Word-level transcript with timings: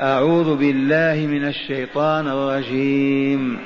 أعوذ 0.00 0.56
بالله 0.56 1.26
من 1.26 1.44
الشيطان 1.44 2.28
الرجيم. 2.28 3.58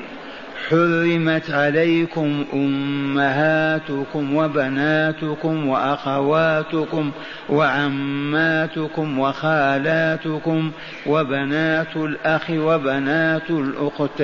حرمت 0.69 1.51
عليكم 1.51 2.45
أمهاتكم 2.53 4.37
وبناتكم 4.37 5.69
وأخواتكم 5.69 7.11
وعماتكم 7.49 9.19
وخالاتكم 9.19 10.71
وبنات 11.07 11.97
الأخ 11.97 12.51
وبنات 12.51 13.51
الأخت 13.51 14.23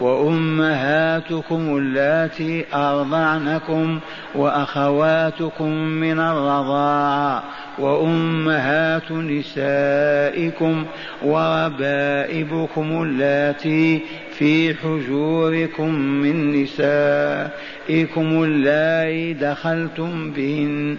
وأمهاتكم 0.00 1.76
اللاتي 1.76 2.64
أرضعنكم 2.74 4.00
وأخواتكم 4.34 5.70
من 5.72 6.20
الرضاعة 6.20 7.44
وأمهات 7.78 9.12
نسائكم 9.12 10.84
وربائبكم 11.24 13.02
اللاتي 13.02 14.00
في 14.30 14.74
حجوركم 14.74 15.94
من 15.94 16.62
نسائكم 16.62 18.44
اللائي 18.44 19.34
دخلتم 19.34 20.30
بهن 20.30 20.98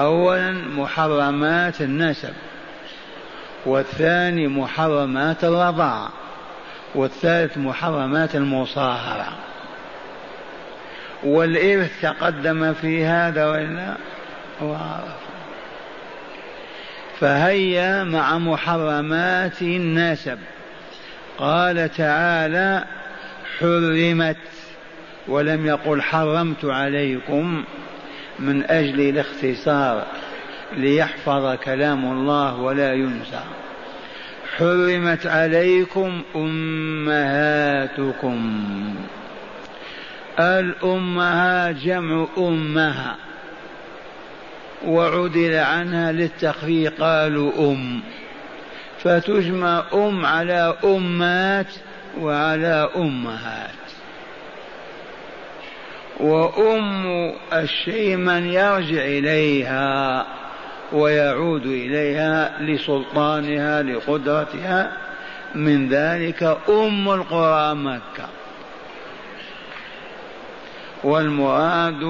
أولا 0.00 0.52
محرمات 0.52 1.80
النسب 1.80 2.32
والثاني 3.66 4.48
محرمات 4.48 5.44
الرضاعة 5.44 6.08
والثالث 6.94 7.58
محرمات 7.58 8.34
المصاهرة. 8.34 9.32
والإرث 11.22 12.02
تقدم 12.02 12.72
في 12.72 13.04
هذا 13.04 13.46
وإلا؟ 13.46 13.96
وعرف 14.62 15.20
فهيا 17.20 18.04
مع 18.04 18.38
محرمات 18.38 19.62
النسب. 19.62 20.38
قال 21.38 21.90
تعالى 21.96 22.84
حرمت 23.58 24.36
ولم 25.28 25.66
يقل 25.66 26.02
حرمت 26.02 26.64
عليكم. 26.64 27.64
من 28.40 28.64
أجل 28.64 29.00
الاختصار 29.00 30.06
ليحفظ 30.76 31.56
كلام 31.56 32.12
الله 32.12 32.56
ولا 32.56 32.94
ينسى. 32.94 33.40
حرمت 34.56 35.26
عليكم 35.26 36.22
أمهاتكم. 36.36 37.34
الأمهات 40.40 41.76
جمع 41.76 42.26
أمها. 42.38 43.16
وعدل 44.86 45.54
عنها 45.54 46.12
للتخفيف. 46.12 47.02
قالوا 47.02 47.72
أم. 47.72 48.00
فتجمع 48.98 49.84
أم 49.94 50.26
على 50.26 50.76
أمات 50.84 51.74
وعلى 52.18 52.88
أمهات. 52.96 53.79
وأم 56.20 57.32
الشيء 57.52 58.16
من 58.16 58.46
يرجع 58.46 59.04
إليها 59.04 60.26
ويعود 60.92 61.66
إليها 61.66 62.62
لسلطانها 62.62 63.82
لقدرتها. 63.82 64.92
من 65.54 65.88
ذلك 65.88 66.58
أم 66.68 67.10
القرى 67.10 67.74
مكة. 67.74 68.28
والمراد 71.04 72.04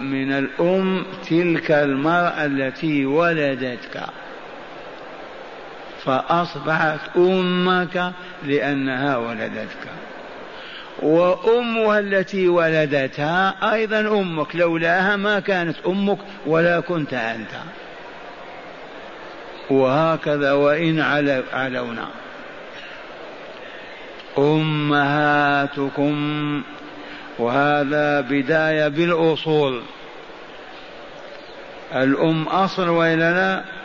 من 0.00 0.32
الأم 0.32 1.04
تلك 1.30 1.70
المرأة 1.70 2.46
التي 2.46 3.06
ولدتك. 3.06 4.02
فأصبحت 6.04 7.16
أمك 7.16 8.12
لأنها 8.42 9.16
ولدتك. 9.16 10.09
وأمها 10.98 11.98
التي 11.98 12.48
ولدتها 12.48 13.72
أيضا 13.74 14.00
أمك 14.00 14.56
لولاها 14.56 15.16
ما 15.16 15.40
كانت 15.40 15.76
أمك 15.86 16.18
ولا 16.46 16.80
كنت 16.80 17.14
أنت. 17.14 17.50
وهكذا 19.70 20.52
وإن 20.52 21.00
علونا. 21.52 22.08
أمهاتكم 24.38 26.14
وهذا 27.38 28.20
بداية 28.20 28.88
بالأصول. 28.88 29.82
الأم 31.94 32.48
أصل 32.48 32.88
وإلا 32.88 33.32
لا؟ 33.32 33.79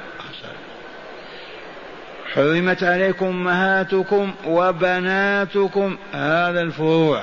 حرمت 2.35 2.84
عليكم 2.84 3.25
أمهاتكم 3.25 4.34
وبناتكم 4.47 5.97
هذا 6.13 6.62
الفروع. 6.62 7.22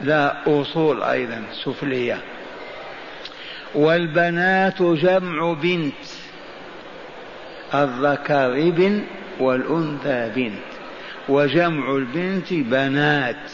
لا 0.00 0.36
أصول 0.46 1.02
أيضا 1.02 1.42
سفلية. 1.64 2.18
والبنات 3.74 4.82
جمع 4.82 5.52
بنت. 5.52 6.04
الذكر 7.74 8.52
ابن 8.52 9.02
والأنثى 9.40 10.32
بنت. 10.36 10.66
وجمع 11.28 11.96
البنت 11.96 12.52
بنات. 12.52 13.50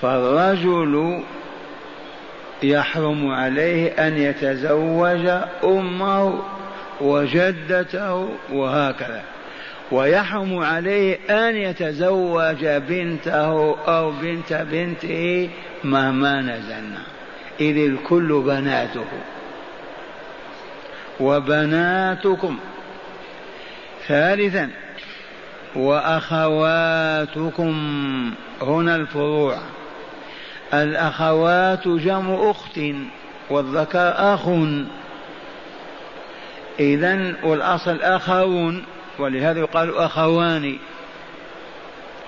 فالرجل 0.00 1.22
يحرم 2.62 3.30
عليه 3.30 3.88
أن 3.88 4.18
يتزوج 4.18 5.26
أمه 5.64 6.42
وجدته 7.00 8.28
وهكذا. 8.52 9.22
ويحرم 9.92 10.58
عليه 10.58 11.18
أن 11.30 11.56
يتزوج 11.56 12.66
بنته 12.66 13.76
أو 13.78 14.10
بنت 14.10 14.52
بنته 14.52 15.50
مهما 15.84 16.40
نزلنا. 16.40 17.02
إذ 17.60 17.76
الكل 17.76 18.42
بناته. 18.46 19.04
وبناتكم. 21.20 22.58
ثالثا. 24.08 24.70
وأخواتكم. 25.76 27.74
هنا 28.62 28.96
الفروع. 28.96 29.58
الأخوات 30.74 31.88
جمع 31.88 32.50
أخت 32.50 32.80
والذكر 33.50 34.12
أخ. 34.16 34.48
إذا 36.80 37.34
والأصل 37.42 38.00
أخون 38.02 38.84
ولهذا 39.18 39.60
يقال 39.60 39.96
أخوان 39.96 40.78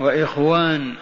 وإخوان. 0.01 0.95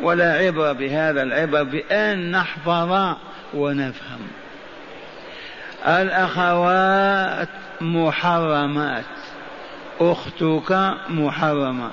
ولا 0.00 0.32
عبرة 0.32 0.72
بهذا 0.72 1.22
العبرة 1.22 1.62
بأن 1.62 2.30
نحفظ 2.30 3.16
ونفهم. 3.54 4.28
الأخوات 5.86 7.48
محرمات 7.80 9.04
أختك 10.00 10.94
محرمة. 11.08 11.90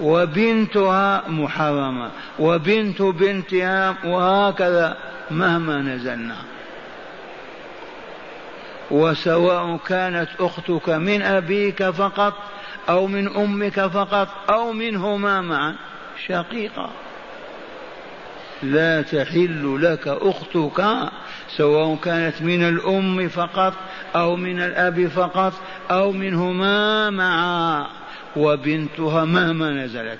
وبنتها 0.00 1.28
محرمة 1.28 2.10
وبنت 2.38 3.02
بنتها 3.02 3.96
وهكذا 4.04 4.96
مهما 5.30 5.82
نزلنا. 5.82 6.36
وسواء 8.90 9.76
كانت 9.86 10.28
أختك 10.40 10.88
من 10.88 11.22
أبيك 11.22 11.90
فقط 11.90 12.34
أو 12.88 13.06
من 13.06 13.36
أمك 13.36 13.80
فقط 13.80 14.28
أو 14.50 14.72
منهما 14.72 15.40
معا 15.40 15.74
شقيقة. 16.26 16.90
لا 18.62 19.02
تحل 19.02 19.78
لك 19.82 20.08
أختك 20.08 20.84
سواء 21.56 21.96
كانت 22.02 22.42
من 22.42 22.62
الأم 22.62 23.28
فقط 23.28 23.74
أو 24.16 24.36
من 24.36 24.62
الأب 24.62 25.06
فقط 25.06 25.52
أو 25.90 26.12
منهما 26.12 27.10
معا. 27.10 27.86
وبنتها 28.36 29.24
مهما 29.24 29.70
نزلت. 29.70 30.18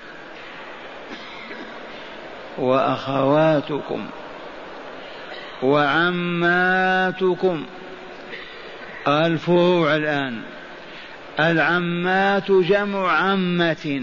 وأخواتكم 2.58 4.06
وعماتكم. 5.62 7.66
الفروع 9.08 9.96
الآن. 9.96 10.40
العمات 11.40 12.50
جمع 12.50 13.12
عمة 13.12 14.02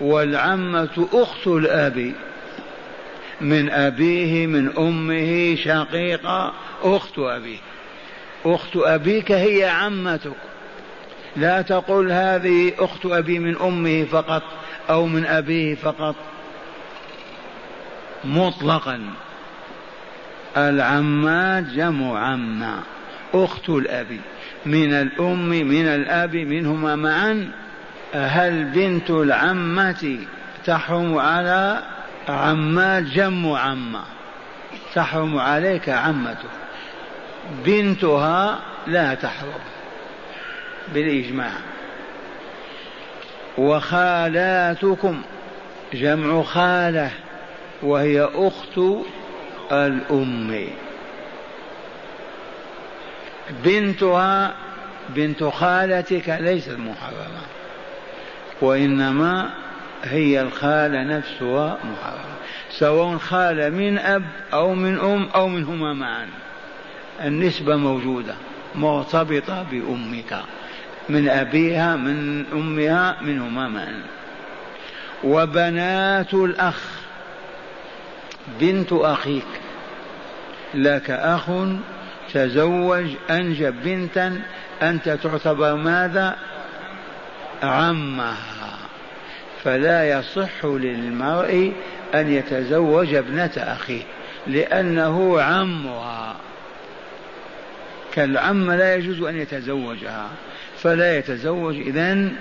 والعمة 0.00 1.08
أخت 1.12 1.46
الأب. 1.46 2.12
من 3.40 3.70
أبيه 3.70 4.46
من 4.46 4.76
أمه 4.78 5.54
شقيقة 5.54 6.52
أخت 6.82 7.18
أبيه 7.18 7.58
أخت 8.44 8.76
أبيك 8.76 9.32
هي 9.32 9.64
عمتك. 9.64 10.36
لا 11.36 11.62
تقل 11.62 12.12
هذه 12.12 12.72
أخت 12.78 13.06
أبي 13.06 13.38
من 13.38 13.56
أمه 13.56 14.04
فقط 14.04 14.42
أو 14.90 15.06
من 15.06 15.26
أبيه 15.26 15.74
فقط. 15.74 16.16
مطلقا. 18.24 19.00
العمات 20.56 21.64
جمع 21.64 22.18
عمة 22.18 22.80
أخت 23.34 23.68
الأب 23.68 24.20
من 24.66 24.92
الأم 24.92 25.48
من 25.48 25.86
الأب 25.86 26.36
منهما 26.36 26.96
معا. 26.96 27.50
هل 28.14 28.64
بنت 28.64 29.10
العمة 29.10 30.18
تحرم 30.64 31.18
على 31.18 31.82
عمات 32.28 33.02
جم 33.02 33.52
عمة 33.52 34.00
تحرم 34.94 35.38
عليك 35.38 35.88
عمته 35.88 36.48
بنتها 37.64 38.58
لا 38.86 39.14
تحرم. 39.14 39.77
بالإجماع. 40.94 41.52
وخالاتكم 43.58 45.22
جمع 45.92 46.42
خالة 46.42 47.10
وهي 47.82 48.28
أخت 48.34 48.80
الأم. 49.72 50.68
بنتها 53.64 54.54
بنت 55.08 55.44
خالتك 55.44 56.36
ليست 56.40 56.70
محرمة 56.78 57.42
وإنما 58.60 59.50
هي 60.04 60.40
الخالة 60.42 61.02
نفسها 61.02 61.78
محرمة. 61.84 62.38
سواء 62.70 63.18
خالة 63.18 63.68
من 63.68 63.98
أب 63.98 64.24
أو 64.52 64.74
من 64.74 64.98
أم 64.98 65.28
أو 65.34 65.48
منهما 65.48 65.92
معا. 65.92 66.28
النسبة 67.24 67.76
موجودة 67.76 68.34
مرتبطة 68.74 69.62
بأمك. 69.70 70.38
من 71.08 71.28
أبيها 71.28 71.96
من 71.96 72.44
أمها 72.52 73.16
منهما 73.22 73.68
معا 73.68 74.02
وبنات 75.24 76.34
الأخ 76.34 76.82
بنت 78.60 78.92
أخيك. 78.92 79.46
لك 80.74 81.10
أخ 81.10 81.50
تزوج 82.32 83.06
أنجب 83.30 83.82
بنتا 83.84 84.40
أنت 84.82 85.08
تعتبر 85.08 85.74
ماذا؟ 85.74 86.36
عمها. 87.62 88.78
فلا 89.64 90.18
يصح 90.18 90.64
للمرء 90.64 91.72
أن 92.14 92.32
يتزوج 92.32 93.14
ابنة 93.14 93.52
أخيه 93.56 94.02
لأنه 94.46 95.40
عمها. 95.40 96.36
كالعم 98.14 98.70
لا 98.70 98.94
يجوز 98.94 99.22
أن 99.22 99.36
يتزوجها. 99.36 100.28
فلا 100.82 101.18
يتزوج 101.18 101.76
إذن 101.76 102.32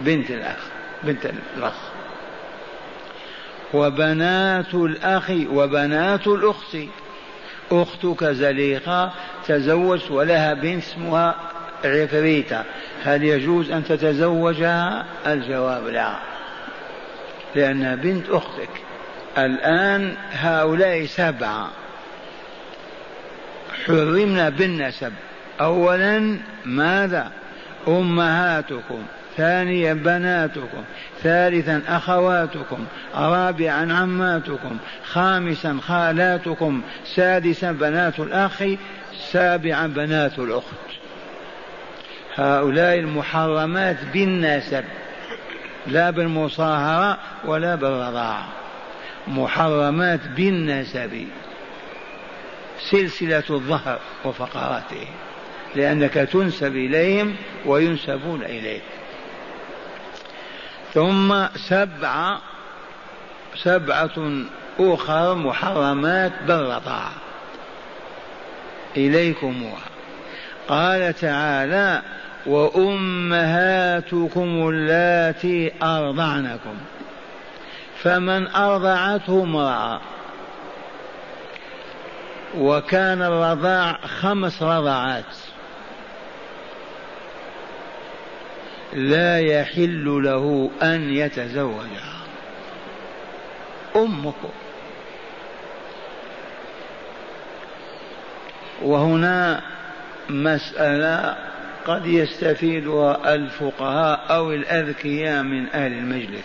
بنت 0.00 0.30
الأخ 0.30 0.58
بنت 1.02 1.26
الأخ. 1.56 1.74
وبنات 3.74 4.74
الأخ 4.74 5.30
وبنات 5.30 6.26
الأخت. 6.26 6.76
أختك 7.72 8.24
زليقة 8.24 9.12
تزوجت 9.46 10.10
ولها 10.10 10.54
بنت 10.54 10.82
اسمها 10.82 11.34
عفريتة. 11.84 12.62
هل 13.04 13.24
يجوز 13.24 13.70
أن 13.70 13.84
تتزوجها؟ 13.84 15.06
الجواب 15.26 15.86
لا. 15.86 16.16
لأنها 17.54 17.94
بنت 17.94 18.30
أختك. 18.30 18.70
الآن 19.38 20.16
هؤلاء 20.32 21.06
سبعة. 21.06 21.70
حرمنا 23.86 24.48
بالنسب. 24.48 25.12
أولا 25.60 26.38
ماذا؟ 26.64 27.30
أمهاتكم 27.88 29.02
ثانيا 29.36 29.94
بناتكم 29.94 30.84
ثالثا 31.22 31.82
أخواتكم 31.88 32.86
رابعا 33.14 33.92
عماتكم 33.92 34.76
خامسا 35.04 35.78
خالاتكم 35.82 36.82
سادسا 37.04 37.72
بنات 37.72 38.20
الأخ 38.20 38.62
سابعا 39.32 39.86
بنات 39.86 40.38
الأخت. 40.38 40.66
هؤلاء 42.36 42.98
المحرمات 42.98 43.96
بالنسب 44.12 44.84
لا 45.86 46.10
بالمصاهرة 46.10 47.18
ولا 47.44 47.74
بالرضاعة. 47.74 48.48
محرمات 49.28 50.20
بالنسب 50.36 51.26
سلسلة 52.90 53.44
الظهر 53.50 53.98
وفقراته 54.24 55.06
لأنك 55.76 56.14
تنسب 56.14 56.76
إليهم 56.76 57.36
وينسبون 57.66 58.42
إليك. 58.42 58.82
ثم 60.94 61.46
سبعة 61.68 62.40
سبعة 63.56 64.42
أخر 64.80 65.34
محرمات 65.34 66.32
بالرضاعة 66.46 67.12
إليكموها. 68.96 69.88
قال 70.68 71.14
تعالى 71.14 72.02
وأمهاتكم 72.46 73.48
اللاتي 74.68 75.72
أرضعنكم. 75.82 76.76
فمن 78.02 78.46
أرضعته 78.46 79.42
امرأة. 79.42 80.00
وكان 82.58 83.22
الرضاع 83.22 83.98
خمس 84.20 84.62
رضعات 84.62 85.24
لا 88.94 89.40
يحل 89.40 90.22
له 90.24 90.70
أن 90.82 91.10
يتزوجها 91.10 92.14
أمك. 93.96 94.34
وهنا 98.82 99.62
مسألة 100.30 101.36
قد 101.86 102.06
يستفيدها 102.06 103.34
الفقهاء 103.34 104.26
أو 104.30 104.52
الأذكياء 104.52 105.42
من 105.42 105.66
أهل 105.66 105.92
المجلس. 105.92 106.44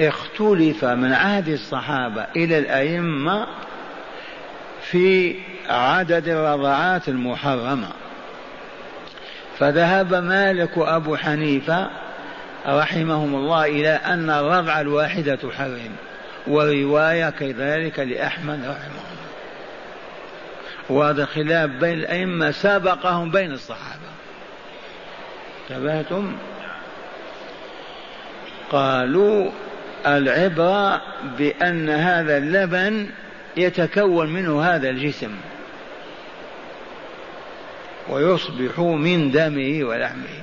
اختلف 0.00 0.84
من 0.84 1.12
عهد 1.12 1.48
الصحابة 1.48 2.26
إلى 2.36 2.58
الأئمة 2.58 3.46
في 4.80 5.36
عدد 5.68 6.28
الرضعات 6.28 7.08
المحرمة. 7.08 7.88
فذهب 9.58 10.14
مالك 10.14 10.76
وأبو 10.76 11.16
حنيفة 11.16 11.90
رحمهم 12.66 13.34
الله 13.34 13.64
إلى 13.64 13.88
أن 13.88 14.30
الرضع 14.30 14.80
الواحدة 14.80 15.34
تحرم 15.34 15.96
ورواية 16.46 17.30
كذلك 17.30 17.98
لأحمد 17.98 18.58
رحمه 18.58 18.74
الله. 18.78 19.18
وهذا 20.88 21.24
خلاف 21.24 21.70
بين 21.70 21.98
الأئمة 21.98 22.50
سبقهم 22.50 23.30
بين 23.30 23.52
الصحابة. 23.52 24.08
انتبهتم؟ 25.70 26.36
قالوا 28.70 29.50
العبرة 30.06 31.02
بأن 31.38 31.90
هذا 31.90 32.36
اللبن 32.36 33.10
يتكون 33.56 34.32
منه 34.32 34.62
هذا 34.62 34.88
الجسم. 34.90 35.30
ويصبح 38.10 38.78
من 38.78 39.30
دمه 39.30 39.84
ولحمه. 39.84 40.42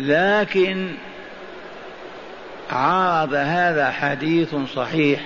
لكن 0.00 0.88
عارض 2.70 3.34
هذا 3.34 3.90
حديث 3.90 4.54
صحيح. 4.74 5.20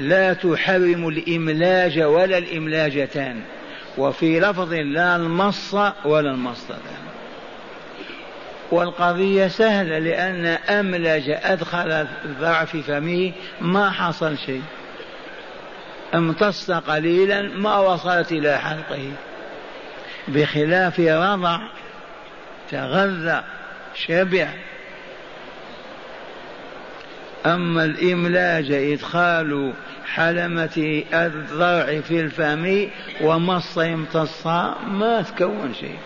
لا 0.00 0.32
تحرم 0.32 1.08
الإملاج 1.08 1.98
ولا 1.98 2.38
الإملاجتان. 2.38 3.40
وفي 3.98 4.40
لفظ 4.40 4.72
لا 4.72 5.16
المص 5.16 5.74
ولا 6.04 6.30
المصتان 6.30 6.78
والقضية 8.70 9.48
سهلة 9.48 9.98
لأن 9.98 10.46
أملج 10.46 11.30
أدخل 11.42 12.06
في 12.66 12.82
فمه 12.82 13.32
ما 13.60 13.90
حصل 13.90 14.38
شيء. 14.38 14.62
امتص 16.14 16.70
قليلا 16.70 17.42
ما 17.42 17.78
وصلت 17.78 18.32
إلى 18.32 18.58
حلقه. 18.58 19.12
بخلاف 20.28 21.00
رضع 21.00 21.58
تغذى 22.70 23.44
شبع. 23.94 24.48
أما 27.46 27.84
الإملاج 27.84 28.72
إدخال 28.72 29.72
حلمة 30.06 31.02
الضرع 31.12 32.00
في 32.00 32.20
الفم 32.20 32.88
ومص 33.20 33.78
يمتصها 33.78 34.78
ما 34.86 35.22
تكون 35.22 35.74
شيء. 35.80 35.98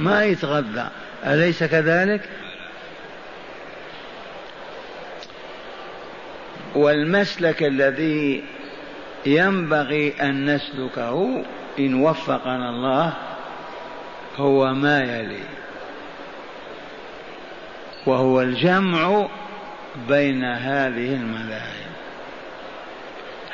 ما 0.00 0.24
يتغذى. 0.24 0.88
أليس 1.26 1.64
كذلك؟ 1.64 2.20
والمسلك 6.74 7.62
الذي 7.62 8.44
ينبغي 9.26 10.14
أن 10.22 10.54
نسلكه 10.54 11.44
إن 11.78 11.94
وفقنا 11.94 12.70
الله 12.70 13.12
هو 14.36 14.74
ما 14.74 15.00
يلي. 15.00 15.44
وهو 18.06 18.40
الجمع 18.40 19.28
بين 20.08 20.44
هذه 20.44 21.14
المذاهب 21.14 21.94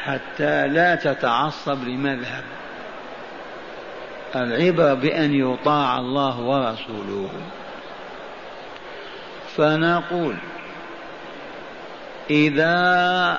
حتى 0.04 0.68
لا 0.68 0.94
تتعصب 0.94 1.84
لمذهب. 1.84 2.44
العبرة 4.36 4.94
بأن 4.94 5.34
يطاع 5.34 5.98
الله 5.98 6.40
ورسوله. 6.40 7.30
فنقول 9.56 10.36
إذا 12.30 13.38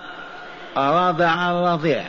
رضع 0.77 1.51
الرضيع 1.51 2.03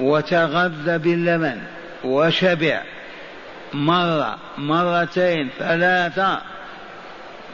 وتغذى 0.00 0.98
باللبن 0.98 1.60
وشبع 2.04 2.82
مرة 3.72 4.38
مرتين 4.58 5.48
ثلاثة 5.58 6.40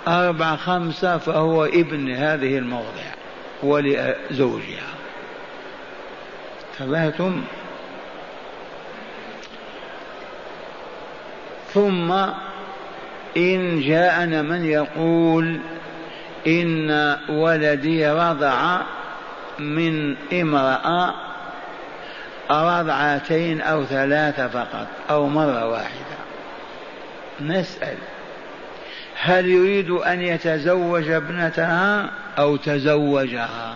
أربعة 0.08 0.56
خمسة 0.56 1.18
فهو 1.18 1.64
ابن 1.64 2.10
هذه 2.10 2.58
الموضع 2.58 3.14
ولزوجها. 3.62 4.94
تبهتم؟ 6.78 7.42
ثم 11.72 12.12
إن 13.36 13.80
جاءنا 13.80 14.42
من 14.42 14.64
يقول 14.64 15.60
إن 16.46 17.16
ولدي 17.28 18.08
رضع 18.08 18.80
من 19.58 20.16
امرأة 20.32 21.14
رضعتين 22.50 23.60
أو 23.60 23.84
ثلاثة 23.84 24.48
فقط 24.48 24.86
أو 25.10 25.28
مرة 25.28 25.68
واحدة. 25.68 26.16
نسأل. 27.40 27.96
هل 29.20 29.46
يريد 29.46 29.90
أن 29.90 30.22
يتزوج 30.22 31.08
ابنتها 31.10 32.10
أو 32.38 32.56
تزوجها؟ 32.56 33.74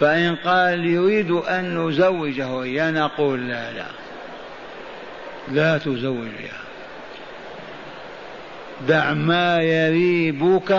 فإن 0.00 0.36
قال 0.36 0.86
يريد 0.86 1.30
أن 1.30 1.88
نزوجه 1.88 2.62
إياه 2.62 2.90
نقول 2.90 3.48
لا 3.48 3.72
لا. 3.72 3.86
لا 5.48 5.78
تزوجها. 5.78 6.62
دع 8.88 9.12
ما 9.12 9.62
يريبك 9.62 10.72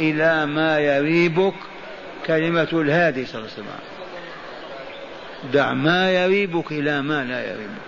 إلى 0.00 0.46
ما 0.46 0.78
يريبك. 0.78 1.54
كلمة 2.26 2.68
الهادي 2.72 3.26
صلى 3.26 3.38
الله 3.40 3.50
عليه 3.52 3.62
وسلم. 3.62 3.93
دع 5.52 5.72
ما 5.72 6.10
يريبك 6.10 6.72
إلى 6.72 7.02
ما 7.02 7.24
لا 7.24 7.50
يريبك. 7.50 7.84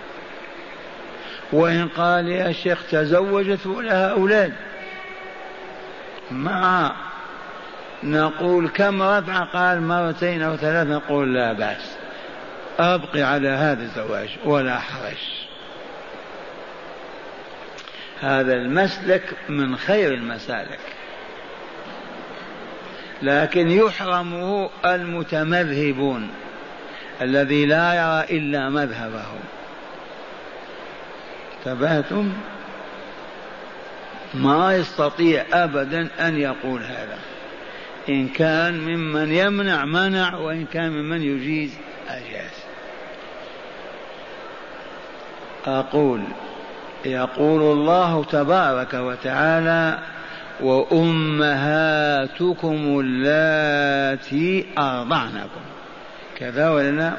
وإن 1.51 1.87
قال 1.87 2.27
يا 2.27 2.51
شيخ 2.51 2.79
تزوجت 2.91 3.65
ولها 3.65 4.11
أولاد. 4.11 4.53
مع 6.31 6.91
نقول 8.03 8.69
كم 8.69 9.01
رفع 9.01 9.43
قال 9.43 9.81
مرتين 9.81 10.41
أو 10.41 10.55
ثلاث 10.55 10.87
نقول 10.87 11.33
لا 11.33 11.53
بأس. 11.53 11.97
أبقي 12.79 13.21
على 13.21 13.49
هذا 13.49 13.83
الزواج 13.83 14.29
ولا 14.45 14.79
حرج. 14.79 15.47
هذا 18.21 18.53
المسلك 18.53 19.23
من 19.49 19.77
خير 19.77 20.13
المسالك. 20.13 20.79
لكن 23.21 23.69
يحرمه 23.69 24.69
المتمذهبون. 24.85 26.29
الذي 27.21 27.65
لا 27.65 27.93
يرى 27.93 28.37
إلا 28.37 28.69
مذهبه. 28.69 29.25
انتبهتم؟ 31.57 32.33
ما 34.33 34.75
يستطيع 34.75 35.45
أبدا 35.53 36.07
أن 36.19 36.37
يقول 36.37 36.83
هذا. 36.83 37.17
إن 38.09 38.27
كان 38.27 38.73
ممن 38.73 39.31
يمنع 39.31 39.85
منع 39.85 40.35
وإن 40.35 40.65
كان 40.65 40.91
ممن 40.91 41.21
يجيز 41.21 41.77
أجاز. 42.09 42.63
أقول 45.67 46.23
يقول 47.05 47.61
الله 47.61 48.23
تبارك 48.23 48.93
وتعالى 48.93 49.99
وأمهاتكم 50.61 51.95
اللاتي 52.99 54.65
أرضعنكم. 54.77 55.61
كذا 56.39 56.69
ولا 56.69 56.91
لا 56.91 57.13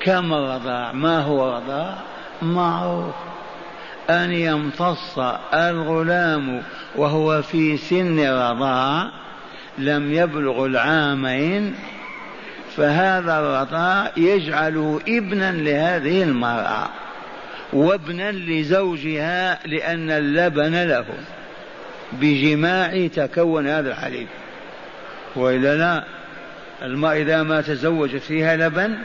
كم 0.00 0.34
الرضاع 0.34 0.92
ما 0.92 1.20
هو 1.20 1.56
رضاع 1.56 1.94
معروف 2.42 3.14
أن 4.10 4.32
يمتص 4.32 5.18
الغلام 5.54 6.62
وهو 6.96 7.42
في 7.42 7.76
سن 7.76 8.20
رضاع 8.20 9.10
لم 9.78 10.12
يبلغ 10.12 10.66
العامين 10.66 11.74
فهذا 12.76 13.38
الرضاع 13.38 14.10
يجعله 14.16 15.00
ابنا 15.08 15.52
لهذه 15.52 16.22
المرأة 16.22 16.88
وابنا 17.72 18.32
لزوجها 18.32 19.58
لأن 19.66 20.10
اللبن 20.10 20.82
له. 20.82 21.06
بجماع 22.12 23.06
تكون 23.06 23.66
هذا 23.66 23.90
الحليب. 23.90 24.26
وإلا 25.36 25.76
لا. 25.76 26.04
الماء 26.84 27.16
إذا 27.16 27.42
ما 27.42 27.60
تزوجت 27.60 28.22
فيها 28.22 28.56
لبن؟ 28.56 28.98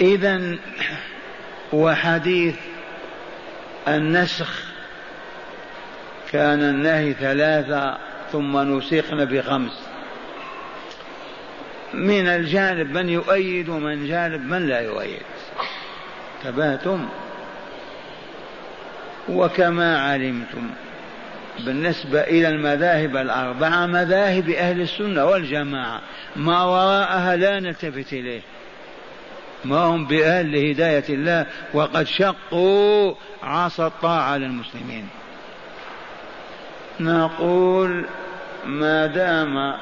إذا 0.00 0.56
وحديث 1.72 2.56
النسخ 3.88 4.64
كان 6.32 6.60
النهي 6.60 7.12
ثلاثة 7.12 7.98
ثم 8.32 8.76
نسخن 8.76 9.24
بخمس. 9.24 9.86
من 11.94 12.26
الجانب 12.26 12.90
من 12.90 13.08
يؤيد 13.08 13.68
ومن 13.68 14.06
جانب 14.08 14.40
من 14.40 14.66
لا 14.66 14.80
يؤيد. 14.80 15.22
تبهتم 16.44 17.08
وكما 19.28 19.98
علمتم. 19.98 20.70
بالنسبة 21.64 22.20
إلى 22.20 22.48
المذاهب 22.48 23.16
الأربعة 23.16 23.86
مذاهب 23.86 24.50
أهل 24.50 24.80
السنة 24.80 25.24
والجماعة 25.24 26.00
ما 26.36 26.64
وراءها 26.64 27.36
لا 27.36 27.60
نلتفت 27.60 28.12
إليه. 28.12 28.40
ما 29.64 29.78
هم 29.78 30.06
بأهل 30.06 30.52
لهداية 30.52 31.04
الله 31.08 31.46
وقد 31.74 32.06
شقوا 32.06 33.14
عصا 33.42 33.86
الطاعة 33.86 34.36
للمسلمين 34.36 35.08
نقول 37.00 38.06
ما 38.66 39.06
دام 39.06 39.74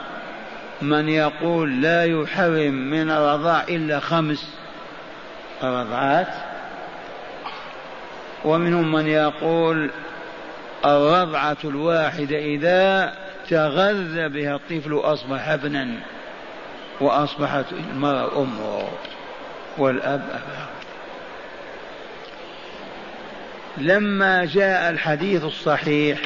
من 0.82 1.08
يقول 1.08 1.82
لا 1.82 2.04
يحرم 2.04 2.74
من 2.74 3.10
الرضاع 3.10 3.62
إلا 3.62 4.00
خمس 4.00 4.58
رضعات 5.62 6.28
ومنهم 8.44 8.92
من 8.92 9.06
يقول 9.06 9.90
الرضعة 10.84 11.56
الواحدة 11.64 12.38
إذا 12.38 13.14
تغذى 13.48 14.28
بها 14.28 14.54
الطفل 14.54 14.94
أصبح 14.94 15.48
ابنا 15.48 15.88
وأصبحت 17.00 17.64
المرأة 17.72 18.42
أمه 18.42 18.88
والأب 19.78 20.22
أباه. 20.30 20.68
لما 23.78 24.44
جاء 24.44 24.90
الحديث 24.90 25.44
الصحيح 25.44 26.18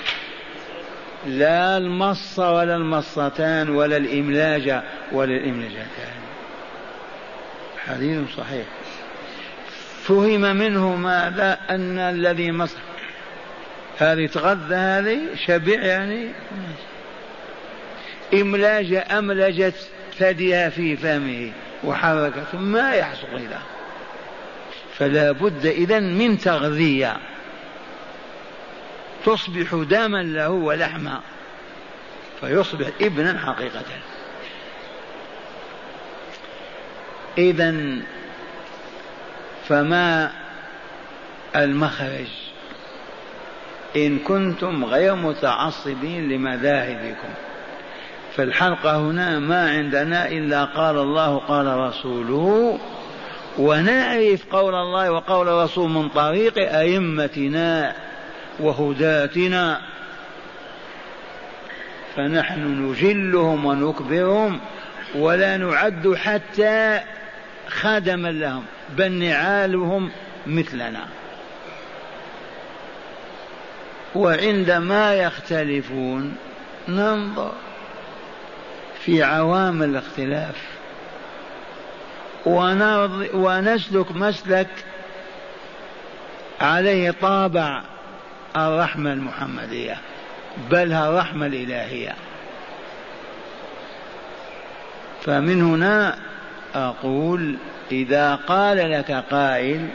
لا 1.26 1.76
المص 1.76 2.38
ولا 2.38 2.76
المصتان 2.76 3.70
ولا 3.70 3.96
الإملاج 3.96 4.82
ولا 5.12 5.36
الإملاجتان. 5.36 6.18
حديث 7.86 8.20
صحيح. 8.36 8.66
فهم 10.02 10.40
منه 10.40 10.96
ماذا؟ 10.96 11.58
أن 11.70 11.98
الذي 11.98 12.52
مص 12.52 12.74
هذه 13.98 14.26
تغذى 14.26 14.74
هذه؟ 14.74 15.20
شبع 15.46 15.72
يعني؟ 15.72 16.28
إملاج 18.34 19.04
أملجت 19.10 19.88
ثديها 20.18 20.70
في 20.70 20.96
فمه 20.96 21.52
وحركته 21.84 22.58
ما 22.58 22.94
يحصل 22.94 23.32
له 23.32 23.62
فلا 24.98 25.32
بد 25.32 25.66
إذا 25.66 26.00
من 26.00 26.38
تغذية. 26.38 27.16
تصبح 29.26 29.74
دما 29.74 30.22
له 30.22 30.48
ولحما. 30.50 31.20
فيصبح 32.40 32.86
ابنا 33.00 33.38
حقيقة. 33.38 33.84
إذا 37.38 37.96
فما 39.68 40.32
المخرج؟ 41.56 42.47
إن 43.96 44.18
كنتم 44.18 44.84
غير 44.84 45.14
متعصبين 45.14 46.28
لمذاهبكم. 46.28 47.28
فالحلقة 48.36 48.96
هنا 48.96 49.38
ما 49.38 49.70
عندنا 49.70 50.28
إلا 50.28 50.64
قال 50.64 50.98
الله 50.98 51.38
قال 51.38 51.66
رسوله 51.66 52.78
ونعرف 53.58 54.46
قول 54.52 54.74
الله 54.74 55.10
وقول 55.10 55.48
الرسول 55.48 55.90
من 55.90 56.08
طريق 56.08 56.58
أئمتنا 56.58 57.94
وهداتنا. 58.60 59.80
فنحن 62.16 62.60
نجلهم 62.60 63.64
ونكبرهم 63.64 64.60
ولا 65.14 65.56
نعد 65.56 66.14
حتى 66.14 67.00
خدما 67.68 68.28
لهم 68.28 68.64
بل 68.96 69.12
نعالهم 69.12 70.10
مثلنا. 70.46 71.06
وعندما 74.14 75.14
يختلفون 75.14 76.36
ننظر 76.88 77.52
في 79.04 79.22
عوامل 79.22 79.88
الاختلاف. 79.88 80.56
ونسلك 83.34 84.12
مسلك 84.12 84.68
عليه 86.60 87.10
طابع 87.10 87.82
الرحمة 88.56 89.12
المحمدية 89.12 89.96
بل 90.70 90.92
الرحمة 90.92 91.46
الإلهية. 91.46 92.14
فمن 95.24 95.62
هنا 95.62 96.18
أقول 96.74 97.56
إذا 97.92 98.34
قال 98.34 98.90
لك 98.90 99.24
قائل 99.30 99.88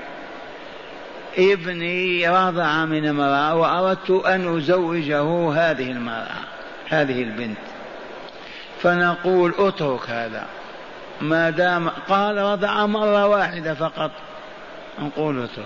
ابني 1.38 2.30
رضع 2.30 2.86
من 2.86 3.06
امرأة 3.06 3.56
وأردت 3.56 4.12
أن 4.12 4.58
أزوجه 4.58 5.54
هذه 5.54 5.92
المرأة 5.92 6.44
هذه 6.90 7.24
البنت. 7.24 7.58
فنقول 8.82 9.54
اترك 9.58 10.10
هذا. 10.10 10.46
ما 11.22 11.50
دام 11.50 11.90
قال 11.90 12.38
رضع 12.38 12.86
مرة 12.86 13.28
واحدة 13.28 13.74
فقط 13.74 14.12
نقول 15.00 15.44
اترك. 15.44 15.66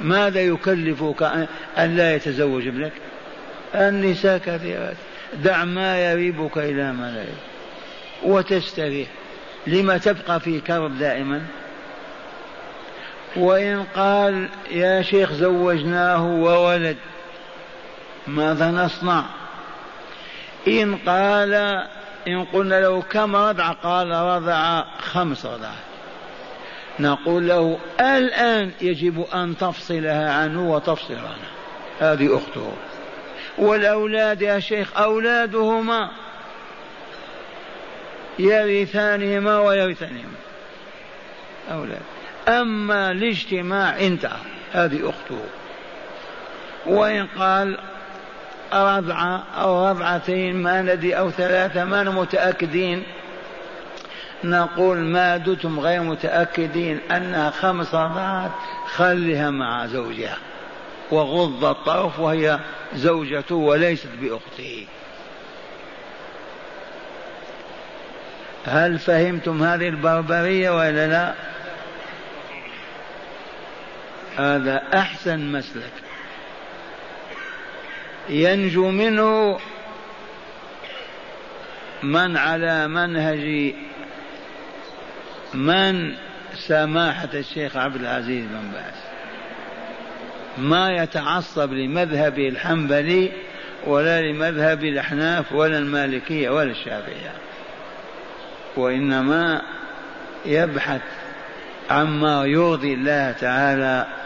ماذا 0.00 0.40
يكلفك 0.40 1.22
أن 1.78 1.96
لا 1.96 2.14
يتزوج 2.14 2.66
ابنك؟ 2.66 2.92
النساء 3.74 4.38
كثيرات. 4.38 4.96
دع 5.34 5.64
ما 5.64 6.12
يريبك 6.12 6.58
إلى 6.58 6.92
ما 6.92 7.10
لا 7.10 7.20
يريب. 7.22 7.34
وتستريح. 8.22 9.08
لما 9.66 9.98
تبقى 9.98 10.40
في 10.40 10.60
كرب 10.60 10.98
دائما؟ 10.98 11.42
وإن 13.36 13.84
قال 13.96 14.48
يا 14.70 15.02
شيخ 15.02 15.32
زوجناه 15.32 16.26
وولد 16.26 16.96
ماذا 18.26 18.70
نصنع؟ 18.70 19.24
إن 20.68 20.96
قال 20.96 21.54
إن 22.28 22.44
قلنا 22.44 22.80
له 22.80 23.02
كم 23.02 23.36
رضع 23.36 23.72
قال 23.72 24.10
رضع 24.10 24.84
خمس 24.98 25.46
رضعات 25.46 25.92
نقول 27.00 27.48
له 27.48 27.78
الآن 28.00 28.70
يجب 28.80 29.26
أن 29.34 29.56
تفصلها 29.56 30.32
عنه 30.32 30.70
وتفصل 30.70 31.14
عنه. 31.14 31.48
هذه 32.00 32.36
أخته. 32.36 32.72
والأولاد 33.58 34.42
يا 34.42 34.60
شيخ 34.60 34.96
أولادهما 34.96 36.10
يرثانهما 38.38 39.60
ويرثانهما. 39.60 40.36
أولاد. 41.72 42.02
أما 42.48 43.10
الاجتماع 43.10 44.00
انتهى 44.00 44.40
هذه 44.72 45.10
أخته. 45.10 45.40
وإن 46.86 47.26
قال 47.26 47.78
رضعة 48.72 49.44
أو 49.56 49.88
رضعتين 49.88 50.56
ما 50.56 50.82
ندري 50.82 51.12
أو 51.12 51.30
ثلاثة 51.30 51.84
ما 51.84 52.02
متأكدين. 52.02 53.02
نقول 54.44 54.98
ما 54.98 55.36
دمتم 55.36 55.80
غير 55.80 56.02
متأكدين 56.02 57.00
أنها 57.10 57.50
خمس 57.50 57.94
رضعات 57.94 58.50
خلها 58.86 59.50
مع 59.50 59.86
زوجها. 59.86 60.36
وغض 61.10 61.64
الطرف 61.64 62.20
وهي 62.20 62.58
زوجته 62.94 63.54
وليست 63.54 64.08
بأخته. 64.20 64.86
هل 68.66 68.98
فهمتم 68.98 69.62
هذه 69.62 69.88
البربرية 69.88 70.70
ولا 70.70 71.06
لا؟ 71.06 71.34
هذا 74.38 74.82
أحسن 74.94 75.52
مسلك. 75.52 75.92
ينجو 78.28 78.90
منه 78.90 79.58
من 82.02 82.36
على 82.36 82.88
منهج 82.88 83.74
من 85.54 86.14
سماحة 86.54 87.28
الشيخ 87.34 87.76
عبد 87.76 87.96
العزيز 87.96 88.44
بن 88.44 88.70
باز. 88.72 89.02
ما 90.58 90.90
يتعصب 90.90 91.72
لمذهبه 91.72 92.48
الحنبلي 92.48 93.32
ولا 93.86 94.20
لمذهب 94.20 94.84
الأحناف 94.84 95.52
ولا 95.52 95.78
المالكية 95.78 96.50
ولا 96.50 96.70
الشافعية. 96.70 97.32
وإنما 98.76 99.62
يبحث 100.46 101.02
عما 101.90 102.44
يرضي 102.44 102.94
الله 102.94 103.32
تعالى 103.32 104.21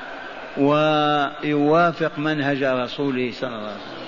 ويوافق 0.59 2.19
منهج 2.19 2.64
رسوله 2.64 3.33
صلى 3.40 3.49
الله 3.49 3.59
عليه 3.59 3.66
وسلم. 3.66 4.07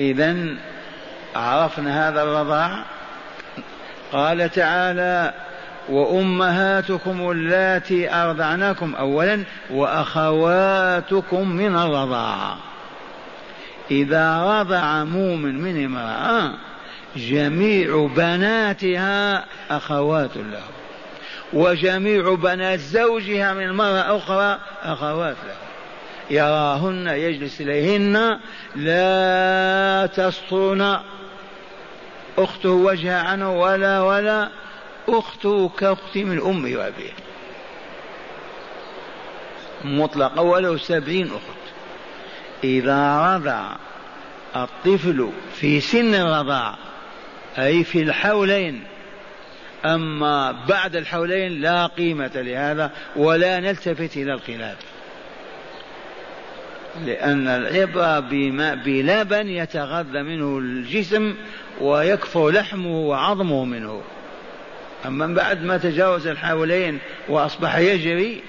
إذا 0.00 0.36
عرفنا 1.36 2.08
هذا 2.08 2.22
الرضاع 2.22 2.84
قال 4.12 4.50
تعالى 4.50 5.34
وأمهاتكم 5.88 7.30
اللاتي 7.30 8.14
أرضعنكم 8.14 8.94
أولا 8.94 9.44
وأخواتكم 9.70 11.48
من 11.48 11.76
الرضاعة 11.76 12.58
إذا 13.90 14.42
رضع 14.42 15.04
مؤمن 15.04 15.60
من 15.60 15.84
امرأة 15.84 16.52
جميع 17.16 18.08
بناتها 18.16 19.44
أخوات 19.70 20.36
له. 20.36 20.79
وجميع 21.52 22.34
بنات 22.34 22.80
زوجها 22.80 23.54
من 23.54 23.72
مرة 23.72 24.16
أخرى 24.16 24.58
أخوات 24.82 25.36
له 25.46 25.56
يراهن 26.30 27.08
يجلس 27.08 27.60
إليهن. 27.60 28.38
لا 28.76 30.06
تسطرن 30.06 31.00
أخته 32.38 32.70
وجه 32.70 33.18
عنه 33.18 33.60
ولا 33.60 34.00
ولا. 34.00 34.48
أخته 35.08 35.68
كأختي 35.68 36.24
من 36.24 36.40
أمي 36.40 36.76
وأبيه. 36.76 37.12
مطلقة 39.84 40.42
ولو 40.42 40.78
سبعين 40.78 41.26
أخت. 41.26 41.60
إذا 42.64 43.36
رضع 43.36 43.76
الطفل 44.56 45.30
في 45.54 45.80
سن 45.80 46.14
الرضاع 46.14 46.74
أي 47.58 47.84
في 47.84 48.02
الحولين 48.02 48.84
أما 49.84 50.52
بعد 50.68 50.96
الحولين 50.96 51.60
لا 51.60 51.86
قيمة 51.86 52.30
لهذا 52.34 52.90
ولا 53.16 53.60
نلتفت 53.60 54.16
إلى 54.16 54.32
الخلاف. 54.32 54.76
لأن 57.04 57.48
العبرة 57.48 58.20
بما 58.20 58.74
بلبن 58.74 59.48
يتغذى 59.48 60.22
منه 60.22 60.58
الجسم 60.58 61.34
ويكفر 61.80 62.50
لحمه 62.50 63.00
وعظمه 63.00 63.64
منه. 63.64 64.02
أما 65.06 65.26
بعد 65.26 65.64
ما 65.64 65.76
تجاوز 65.76 66.26
الحولين 66.26 66.98
وأصبح 67.28 67.78
يجري 67.78 68.42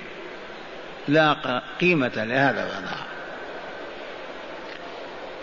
لا 1.07 1.61
قيمة 1.81 2.11
لهذا 2.15 2.63
الوضع. 2.63 2.97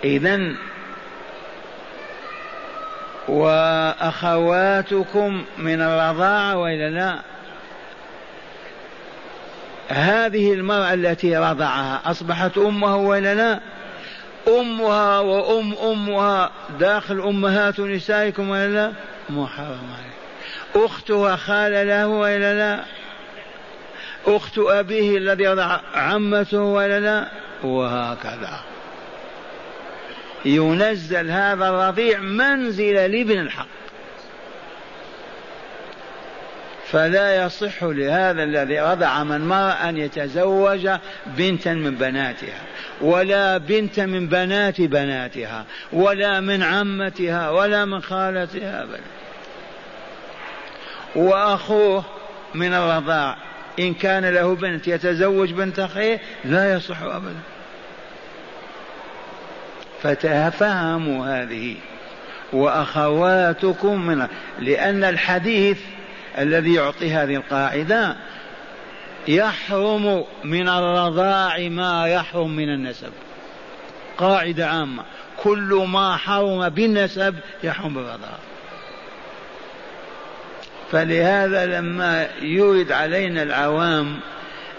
إذا 0.04 0.54
وأخواتكم 3.28 4.84
من 5.58 5.80
الرضاعة 5.80 6.56
وإلا 6.56 6.90
لا. 6.90 7.18
هذه 9.88 10.52
المرأة 10.52 10.94
التي 10.94 11.36
رضعها 11.36 12.00
أصبحت 12.06 12.58
أمه 12.58 12.96
وإلا 12.96 13.34
لا. 13.34 13.60
أمها 14.60 15.18
وأم 15.18 15.74
أمها 15.74 16.50
داخل 16.80 17.20
أمهات 17.20 17.80
نسائكم 17.80 18.50
وإلا 18.50 18.74
لا. 18.74 18.92
محرم 19.30 19.88
أختها 20.76 21.36
خال 21.36 21.86
له 21.86 22.06
وإلا 22.06 22.54
لا. 22.54 22.84
أخت 24.26 24.58
أبيه 24.58 25.18
الذي 25.18 25.48
رضع 25.48 25.80
عمته 25.94 26.60
ولا 26.60 27.00
لا. 27.00 27.28
وهكذا. 27.64 28.60
ينزل 30.44 31.30
هذا 31.30 31.68
الرضيع 31.68 32.20
منزل 32.20 32.94
لابن 32.94 33.40
الحق. 33.40 33.66
فلا 36.90 37.44
يصح 37.44 37.82
لهذا 37.82 38.42
الذي 38.42 38.80
رضع 38.80 39.24
من 39.24 39.48
مرأة 39.48 39.88
أن 39.88 39.96
يتزوج 39.96 40.88
بنتا 41.26 41.74
من 41.74 41.94
بناتها 41.94 42.60
ولا 43.00 43.58
بنت 43.58 44.00
من 44.00 44.28
بنات 44.28 44.80
بناتها 44.80 45.64
ولا 45.92 46.40
من 46.40 46.62
عمتها 46.62 47.50
ولا 47.50 47.84
من 47.84 48.02
خالتها 48.02 48.82
أبدا. 48.82 49.00
وأخوه 51.16 52.04
من 52.54 52.74
الرضاع 52.74 53.36
إن 53.78 53.94
كان 53.94 54.24
له 54.24 54.54
بنت 54.54 54.88
يتزوج 54.88 55.52
بنت 55.52 55.78
أخيه 55.78 56.20
لا 56.44 56.74
يصح 56.74 57.02
أبدا. 57.02 57.40
فتفهموا 60.02 61.26
هذه. 61.26 61.76
وأخواتكم 62.52 64.06
من 64.06 64.26
لأن 64.58 65.04
الحديث 65.04 65.78
الذي 66.38 66.74
يعطي 66.74 67.12
هذه 67.12 67.36
القاعدة 67.36 68.16
يحرم 69.28 70.24
من 70.44 70.68
الرضاع 70.68 71.58
ما 71.58 72.06
يحرم 72.06 72.56
من 72.56 72.68
النسب. 72.68 73.12
قاعدة 74.18 74.66
عامة. 74.66 75.02
كل 75.42 75.86
ما 75.88 76.16
حرم 76.16 76.68
بالنسب 76.68 77.34
يحرم 77.64 77.94
بالرضاع. 77.94 78.38
فلهذا 80.92 81.66
لما 81.66 82.28
يورد 82.42 82.92
علينا 82.92 83.42
العوام 83.42 84.20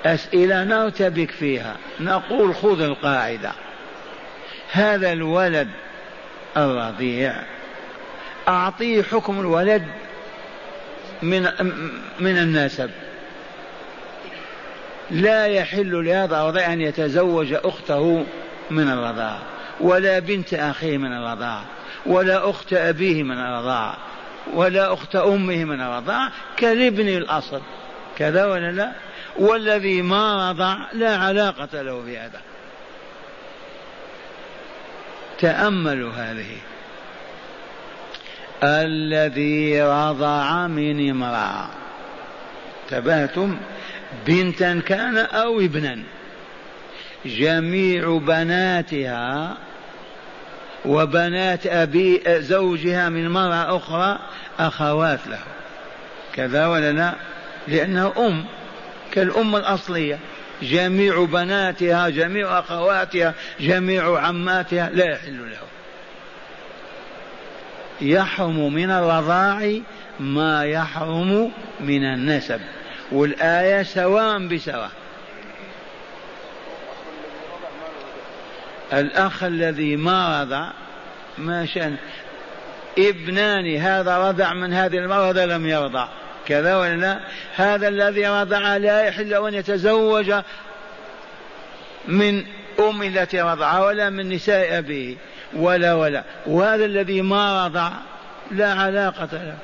أسئلة 0.05 0.63
نرتبك 0.63 1.31
فيها. 1.31 1.75
نقول 1.99 2.55
خذ 2.55 2.81
القاعدة. 2.81 3.51
هذا 4.71 5.11
الولد 5.11 5.67
الرضيع. 6.57 7.33
أعطيه 8.47 9.03
حكم 9.03 9.39
الولد 9.39 9.83
من 11.21 11.41
من 12.19 12.37
النسب. 12.37 12.89
لا 15.11 15.45
يحل 15.45 16.05
لهذا 16.05 16.41
الرضيع 16.41 16.73
أن 16.73 16.81
يتزوج 16.81 17.53
أخته 17.53 18.25
من 18.71 18.89
الرضاعة 18.89 19.41
ولا 19.79 20.19
بنت 20.19 20.53
أخيه 20.53 20.97
من 20.97 21.13
الرضاعة 21.13 21.65
ولا 22.05 22.49
أخت 22.49 22.73
أبيه 22.73 23.23
من 23.23 23.37
الرضاعة 23.37 23.97
ولا 24.53 24.93
أخت 24.93 25.15
أمه 25.15 25.63
من 25.63 25.81
الرضاعة 25.81 26.31
كالابن 26.57 27.07
الأصل. 27.07 27.61
كذا 28.17 28.45
ولا 28.45 28.71
لا؟ 28.71 28.91
والذي 29.37 30.01
ما 30.01 30.51
رضع 30.51 30.77
لا 30.93 31.17
علاقة 31.17 31.81
له 31.81 32.01
بهذا. 32.01 32.41
تأملوا 35.39 36.11
هذه. 36.11 36.57
الذي 38.63 39.81
رضع 39.81 40.67
من 40.67 41.09
امرأة. 41.09 41.69
تبهتم 42.89 43.57
بنتا 44.27 44.81
كان 44.85 45.17
أو 45.17 45.59
ابنا. 45.59 46.03
جميع 47.25 48.17
بناتها 48.17 49.57
وبنات 50.85 51.67
أبي 51.67 52.21
زوجها 52.27 53.09
من 53.09 53.29
مرأة 53.29 53.77
أخرى 53.77 54.19
أخوات 54.59 55.27
له. 55.27 55.39
كذا 56.33 56.67
ولا 56.67 56.91
لا 56.91 57.13
لأنها 57.67 58.13
أم 58.17 58.45
كالأم 59.11 59.55
الأصلية. 59.55 60.19
جميع 60.61 61.23
بناتها 61.23 62.09
جميع 62.09 62.59
أخواتها 62.59 63.33
جميع 63.59 64.19
عماتها 64.19 64.89
لا 64.89 65.05
يحل 65.05 65.51
له. 65.51 65.57
يحرم 68.01 68.73
من 68.73 68.91
الرضاع 68.91 69.79
ما 70.19 70.65
يحرم 70.65 71.51
من 71.79 72.03
النسب. 72.03 72.61
والآية 73.11 73.83
سواء 73.83 74.47
بسواء. 74.47 74.91
الأخ 78.93 79.43
الذي 79.43 79.95
ما 79.95 80.41
رضع 80.41 80.71
ما 81.37 81.65
شأن 81.65 81.95
ابنان 82.97 83.75
هذا 83.75 84.17
رضع 84.17 84.53
من 84.53 84.73
هذه 84.73 84.97
المرة 84.97 85.29
هذا 85.29 85.45
لم 85.45 85.65
يرضع. 85.65 86.07
كذا 86.49 86.77
ولا 86.77 86.95
لا 86.95 87.19
هذا 87.55 87.87
الذي 87.87 88.27
رضع 88.27 88.77
لا 88.77 89.03
يحل 89.03 89.33
أن 89.47 89.53
يتزوج 89.53 90.33
من 92.07 92.43
أم 92.79 93.03
التي 93.03 93.41
رضع 93.41 93.79
ولا 93.79 94.09
من 94.09 94.29
نساء 94.29 94.77
أبيه 94.77 95.15
ولا 95.53 95.93
ولا. 95.93 96.23
وهذا 96.45 96.85
الذي 96.85 97.21
ما 97.21 97.65
رضع 97.65 97.91
لا 98.51 98.73
علاقة 98.73 99.29
له. 99.31 99.57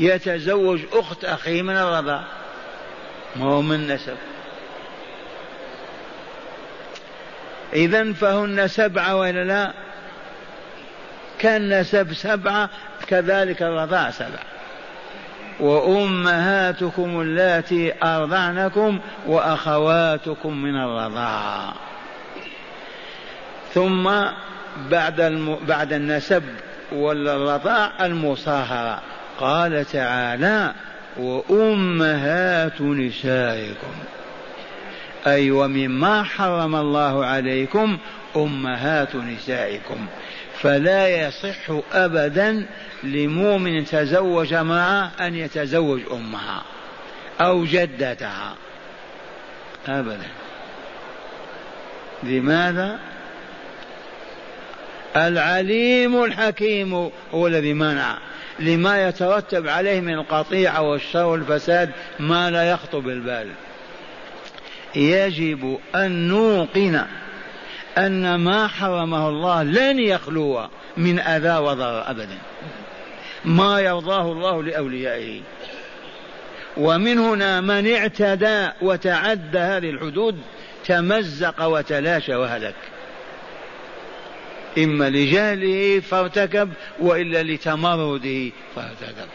يتزوج 0.00 0.80
أخت 0.92 1.24
أخيه 1.24 1.62
من 1.62 1.76
الرضاع. 1.76 2.22
ما 3.36 3.44
هو 3.46 3.62
من 3.62 3.88
نسب. 3.88 4.16
إذا 7.72 8.12
فهن 8.12 8.68
سبعة 8.68 9.16
ولا 9.16 9.44
لا. 9.44 9.72
كالنسب 11.38 12.14
سبعة 12.14 12.70
كذلك 13.06 13.62
الرضاع 13.62 14.10
سبعة. 14.10 14.51
وأمهاتكم 15.60 17.20
اللاتي 17.20 17.92
أرضعنكم 18.02 18.98
وأخواتكم 19.26 20.62
من 20.62 20.76
الرضاعة 20.76 21.74
ثم 23.74 24.10
بعد 24.90 25.20
الم... 25.20 25.58
بعد 25.68 25.92
النسب 25.92 26.42
والرضاع 26.92 28.06
المصاهرة. 28.06 29.00
قال 29.40 29.84
تعالى 29.84 30.74
وأمهات 31.16 32.80
نسائكم. 32.80 33.94
أي 35.26 35.50
ومما 35.50 36.22
حرم 36.22 36.76
الله 36.76 37.26
عليكم 37.26 37.98
أمهات 38.36 39.16
نسائكم. 39.16 40.06
فلا 40.62 41.08
يصح 41.08 41.80
أبدا 41.92 42.66
لمؤمن 43.02 43.84
تزوج 43.84 44.54
معه 44.54 45.10
أن 45.20 45.34
يتزوج 45.34 46.00
أمها 46.12 46.62
أو 47.40 47.64
جدتها. 47.64 48.54
أبدا. 49.88 50.28
لماذا؟ 52.22 52.98
العليم 55.16 56.24
الحكيم 56.24 57.10
هو 57.34 57.46
الذي 57.46 57.72
منع. 57.74 58.18
لما 58.58 59.08
يترتب 59.08 59.68
عليه 59.68 60.00
من 60.00 60.14
القطيعة 60.14 60.82
والشر 60.82 61.24
والفساد 61.24 61.90
ما 62.20 62.50
لا 62.50 62.70
يخطر 62.70 62.98
بالبال. 62.98 63.48
يجب 64.96 65.78
أن 65.94 66.28
نوقن 66.28 67.04
أن 67.98 68.34
ما 68.34 68.68
حرمه 68.68 69.28
الله 69.28 69.62
لن 69.62 69.98
يخلو 69.98 70.68
من 70.96 71.18
أذى 71.18 71.56
وضرر 71.56 72.10
أبدا. 72.10 72.38
ما 73.44 73.80
يرضاه 73.80 74.32
الله 74.32 74.62
لأوليائه. 74.62 75.40
ومن 76.76 77.18
هنا 77.18 77.60
من 77.60 77.94
اعتدى 77.94 78.68
وتعدى 78.82 79.58
هذه 79.58 79.90
الحدود 79.90 80.38
تمزق 80.84 81.64
وتلاشى 81.64 82.34
وهلك. 82.34 82.74
إما 84.78 85.10
لجهله 85.10 86.00
فارتكب 86.00 86.72
وإلا 87.00 87.42
لتمرده 87.42 88.50
فارتكب. 88.76 89.28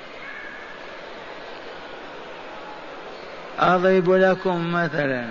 أضرب 3.60 4.12
لكم 4.12 4.74
مثلا 4.74 5.28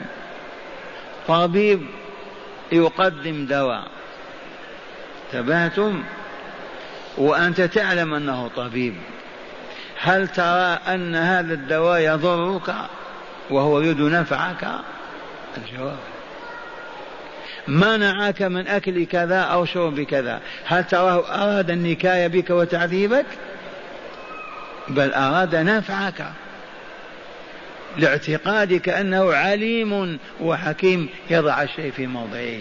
طبيب 1.28 1.86
يقدم 2.72 3.46
دواء. 3.46 3.84
تباتم؟ 5.32 6.02
وأنت 7.18 7.60
تعلم 7.60 8.14
أنه 8.14 8.50
طبيب. 8.56 8.94
هل 10.00 10.28
ترى 10.28 10.78
أن 10.94 11.14
هذا 11.14 11.54
الدواء 11.54 12.00
يضرك 12.00 12.74
وهو 13.50 13.80
يريد 13.80 14.00
نفعك؟ 14.00 14.68
الجواب. 15.56 15.98
منعك 17.68 18.42
من 18.42 18.68
أكل 18.68 19.06
كذا 19.06 19.40
أو 19.40 19.64
شرب 19.64 20.00
كذا. 20.00 20.40
هل 20.64 20.84
تراه 20.84 21.44
أراد 21.44 21.70
النكاية 21.70 22.26
بك 22.26 22.50
وتعذيبك؟ 22.50 23.26
بل 24.88 25.12
أراد 25.14 25.56
نفعك. 25.56 26.26
لاعتقادك 27.98 28.88
أنه 28.88 29.34
عليم 29.34 30.18
وحكيم 30.40 31.08
يضع 31.30 31.62
الشيء 31.62 31.90
في 31.90 32.06
موضعه. 32.06 32.58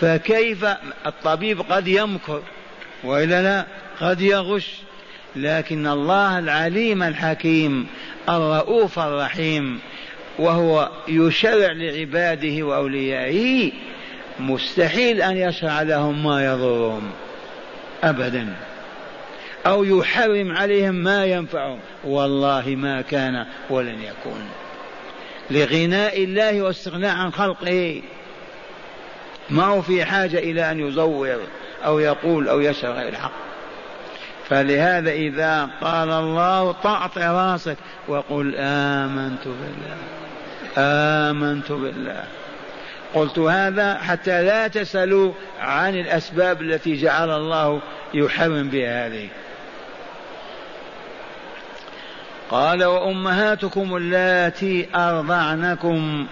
فكيف 0.00 0.64
الطبيب 1.06 1.60
قد 1.60 1.88
يمكر 1.88 2.42
وإلا 3.04 3.42
لا؟ 3.42 3.66
قد 4.00 4.20
يغش. 4.20 4.68
لكن 5.36 5.86
الله 5.86 6.38
العليم 6.38 7.02
الحكيم 7.02 7.86
الرؤوف 8.28 8.98
الرحيم 8.98 9.80
وهو 10.38 10.90
يشرع 11.08 11.72
لعباده 11.72 12.62
وأوليائه 12.62 13.72
مستحيل 14.40 15.22
أن 15.22 15.36
يشرع 15.36 15.82
لهم 15.82 16.24
ما 16.24 16.44
يضرهم. 16.44 17.10
أبدا. 18.04 18.54
أو 19.66 19.84
يحرم 19.84 20.56
عليهم 20.56 20.94
ما 20.94 21.24
ينفعهم. 21.24 21.78
والله 22.04 22.64
ما 22.68 23.00
كان 23.00 23.46
ولن 23.70 24.02
يكون. 24.02 24.48
لغناء 25.50 26.24
الله 26.24 26.62
واستغناء 26.62 27.16
عن 27.16 27.32
خلقه. 27.32 28.02
ما 29.50 29.64
هو 29.64 29.82
في 29.82 30.04
حاجة 30.04 30.38
إلى 30.38 30.70
أن 30.70 30.80
يزور 30.80 31.40
أو 31.84 31.98
يقول 31.98 32.48
أو 32.48 32.60
يشرع 32.60 33.02
الحق. 33.02 33.32
فلهذا 34.48 35.10
إذا 35.10 35.70
قال 35.80 36.10
الله 36.10 36.72
طعط 36.72 37.18
راسك 37.18 37.76
وقل 38.08 38.54
آمنت 38.56 39.44
بالله. 39.44 39.96
آمنت 40.78 41.72
بالله. 41.72 42.24
قلت 43.14 43.38
هذا 43.38 43.94
حتى 43.94 44.42
لا 44.42 44.68
تسألوا 44.68 45.32
عن 45.60 45.94
الأسباب 45.94 46.62
التي 46.62 46.96
جعل 46.96 47.30
الله 47.30 47.80
يحرم 48.14 48.68
بها 48.68 49.06
هذه. 49.06 49.28
قال 52.52 52.84
وأمهاتكم 52.84 53.96
اللاتي 53.96 54.88
أرضعنكم 54.94 56.26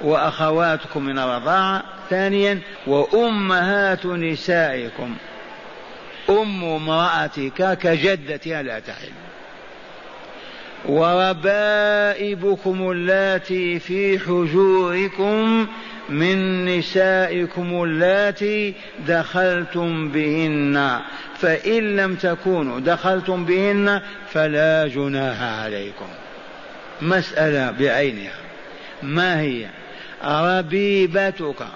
وأخواتكم 0.00 1.04
من 1.04 1.18
الرضاعة 1.18 1.82
ثانيا 2.10 2.60
وأمهات 2.86 4.06
نسائكم. 4.06 5.14
أم 6.30 6.64
امرأتك 6.64 7.78
كجدتها 7.78 8.62
لا 8.62 8.78
تحل. 8.78 9.08
وربائبكم 10.88 12.90
اللاتي 12.90 13.78
في 13.78 14.18
حجوركم 14.18 15.66
من 16.08 16.64
نسائكم 16.78 17.82
اللاتي 17.82 18.74
دخلتم 19.08 20.08
بهن 20.08 21.00
فإن 21.38 21.96
لم 21.96 22.14
تكونوا 22.14 22.80
دخلتم 22.80 23.44
بهن 23.44 24.02
فلا 24.32 24.88
جناح 24.88 25.42
عليكم. 25.42 26.08
مسألة 27.02 27.70
بعينها. 27.70 28.34
ما 29.02 29.40
هي؟ 29.40 29.66
ربيبتك 30.24 31.66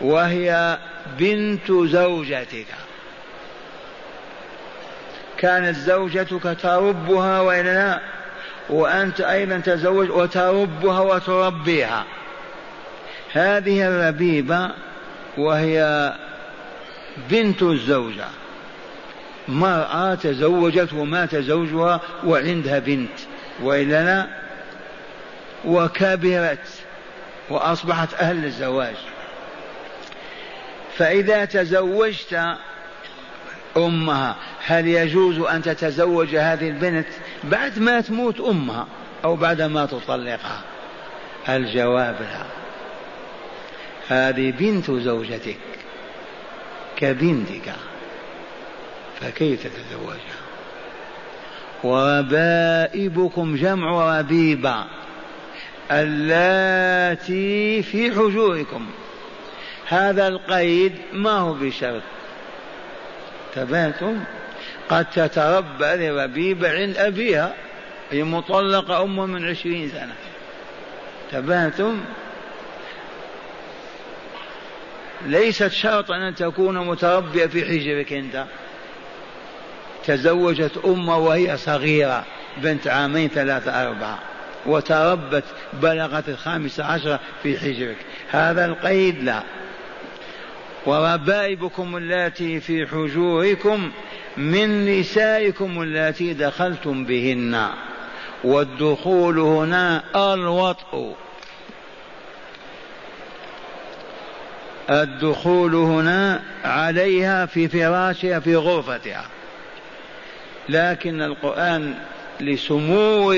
وهي 0.00 0.78
بنت 1.18 1.72
زوجتك. 1.72 2.66
كانت 5.38 5.76
زوجتك 5.76 6.56
تربها 6.62 7.40
وإلا 7.40 7.74
لا؟ 7.74 8.00
وأنت 8.70 9.20
أيضا 9.20 9.58
تزوج 9.58 10.10
وتربها 10.10 11.00
وتربيها. 11.00 12.04
هذه 13.36 13.88
الربيبة 13.88 14.70
وهي 15.38 16.12
بنت 17.30 17.62
الزوجة. 17.62 18.26
مرأة 19.48 20.14
تزوجت 20.14 20.92
ومات 20.92 21.36
زوجها 21.36 22.00
وعندها 22.24 22.78
بنت. 22.78 23.18
وإلا 23.62 24.04
لا 24.04 24.26
وكبرت 25.64 26.68
وأصبحت 27.50 28.14
أهل 28.14 28.44
الزواج. 28.44 28.96
فإذا 30.96 31.44
تزوجت 31.44 32.56
أمها 33.76 34.36
هل 34.66 34.88
يجوز 34.88 35.38
أن 35.38 35.62
تتزوج 35.62 36.36
هذه 36.36 36.68
البنت 36.68 37.06
بعد 37.44 37.78
ما 37.78 38.00
تموت 38.00 38.40
أمها 38.40 38.86
أو 39.24 39.36
بعد 39.36 39.62
ما 39.62 39.86
تطلقها؟ 39.86 40.60
الجواب 41.48 42.16
لا. 42.20 42.65
هذه 44.08 44.50
بنت 44.50 44.90
زوجتك 44.90 45.58
كبنتك 46.96 47.72
فكيف 49.20 49.62
تتزوجها؟ 49.62 50.36
وربائبكم 51.84 53.56
جمع 53.56 54.18
ربيبة 54.18 54.84
اللاتي 55.90 57.82
في 57.82 58.10
حجوركم. 58.10 58.86
هذا 59.88 60.28
القيد 60.28 60.92
ما 61.12 61.30
هو 61.30 61.52
بشرط. 61.52 62.02
تباتم 63.54 64.24
قد 64.88 65.10
تتربى 65.10 65.94
لربيبة 65.96 66.70
عند 66.70 66.96
أبيها 66.96 67.54
هي 68.10 68.24
مطلقة 68.24 69.02
أم 69.02 69.30
من 69.30 69.48
عشرين 69.48 69.88
سنة. 69.88 70.14
تباتم 71.32 72.00
ليست 75.26 75.68
شرطا 75.68 76.16
أن 76.16 76.34
تكون 76.34 76.86
متربية 76.86 77.46
في 77.46 77.64
حجرك 77.64 78.12
أنت. 78.12 78.44
تزوجت 80.04 80.80
أمه 80.84 81.18
وهي 81.18 81.56
صغيرة 81.56 82.24
بنت 82.56 82.86
عامين 82.86 83.28
ثلاثة 83.28 83.82
أربعة 83.82 84.18
وتربت 84.66 85.44
بلغت 85.72 86.28
الخامسة 86.28 86.84
عشرة 86.84 87.20
في 87.42 87.58
حجرك. 87.58 87.96
هذا 88.30 88.64
القيد 88.64 89.22
لا. 89.22 89.42
وربائبكم 90.86 91.96
اللاتي 91.96 92.60
في 92.60 92.86
حجوركم 92.86 93.90
من 94.36 95.00
نسائكم 95.00 95.82
اللاتي 95.82 96.32
دخلتم 96.34 97.04
بهن. 97.04 97.68
والدخول 98.44 99.38
هنا 99.38 100.02
ألوطء. 100.34 101.14
الدخول 104.90 105.74
هنا 105.74 106.42
عليها 106.64 107.46
في 107.46 107.68
فراشها 107.68 108.40
في 108.40 108.56
غرفتها. 108.56 109.24
لكن 110.68 111.22
القرآن 111.22 111.94
لسمو 112.40 113.34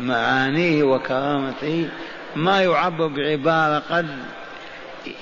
معانيه 0.00 0.82
وكرامته 0.82 1.88
ما 2.36 2.62
يعبر 2.62 3.06
بعبارة 3.06 3.78
قد 3.78 4.06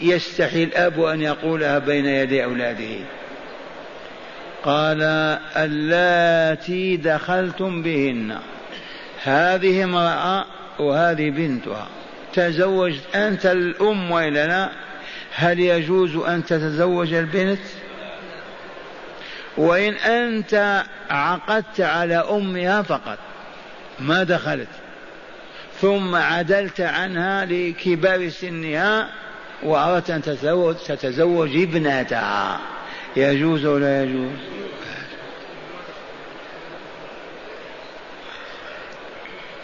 يستحي 0.02 0.64
الأب 0.64 1.00
أن 1.00 1.22
يقولها 1.22 1.78
بين 1.78 2.06
يدي 2.06 2.44
أولاده. 2.44 3.04
قال 4.64 5.02
اللاتي 5.56 6.96
دخلتم 6.96 7.82
بهن 7.82 8.38
هذه 9.22 9.84
امرأة 9.84 10.44
وهذه 10.78 11.30
بنتها. 11.30 11.86
تزوجت 12.34 13.16
أنت 13.16 13.46
الأم 13.46 14.10
وإلا 14.10 14.46
لا 14.46 14.70
هل 15.34 15.60
يجوز 15.60 16.16
أن 16.16 16.44
تتزوج 16.44 17.12
البنت؟ 17.12 17.60
وإن 19.56 19.94
أنت 19.94 20.84
عقدت 21.10 21.80
على 21.80 22.16
أمها 22.16 22.82
فقط 22.82 23.18
ما 24.00 24.22
دخلت. 24.22 24.68
ثم 25.80 26.14
عدلت 26.14 26.80
عنها 26.80 27.44
لكبار 27.44 28.28
سنها 28.28 29.08
وأردت 29.62 30.10
أن 30.10 30.22
تتزوج, 30.22 30.74
تتزوج 30.74 31.56
ابنتها. 31.56 32.60
يجوز 33.16 33.64
ولا 33.64 34.02
يجوز؟ 34.02 34.38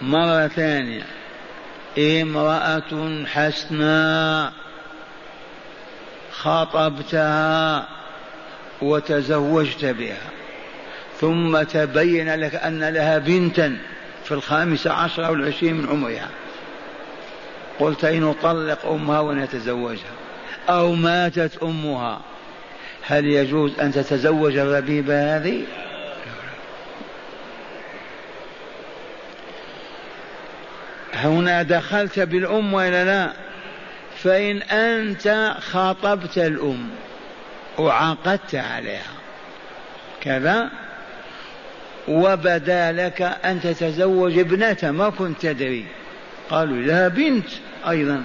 مرة 0.03 0.49
ثانية. 0.49 1.20
امرأة 1.99 3.25
حسناء 3.27 4.53
خاطبتها 6.33 7.89
وتزوجت 8.83 9.85
بها 9.85 10.31
ثم 11.21 11.63
تبين 11.63 12.35
لك 12.35 12.55
أن 12.55 12.85
لها 12.85 13.19
بنتا 13.19 13.79
في 14.25 14.35
الخامسة 14.35 14.93
عشر 14.93 15.27
أو 15.27 15.35
العشرين 15.35 15.75
من 15.77 15.89
عمرها. 15.89 16.29
قلت 17.81 18.05
إن 18.05 18.21
نطلق 18.21 18.87
أمها 18.87 19.21
ونتزوجها 19.21 20.13
أو 20.69 20.93
ماتت 20.93 21.63
أمها. 21.63 22.21
هل 23.03 23.27
يجوز 23.27 23.81
أن 23.81 23.93
تتزوج 23.93 24.57
الربيبة 24.57 25.37
هذه؟ 25.37 25.63
هنا 31.21 31.63
دخلت 31.63 32.21
بالأم 32.21 32.75
ولا 32.75 33.05
لا؟ 33.05 33.33
فإن 34.23 34.63
أنت 34.63 35.55
خاطبت 35.61 36.39
الأم 36.39 36.89
وعقدت 37.79 38.55
عليها. 38.55 39.13
كذا؟ 40.21 40.71
وبدا 42.09 42.93
لك 42.93 43.23
أن 43.23 43.61
تتزوج 43.61 44.39
ابنتها 44.39 44.91
ما 44.91 45.11
كنت 45.11 45.43
تدري. 45.43 45.85
قالوا 46.51 46.83
لها 46.83 47.09
بنت 47.09 47.49
أيضا. 47.89 48.23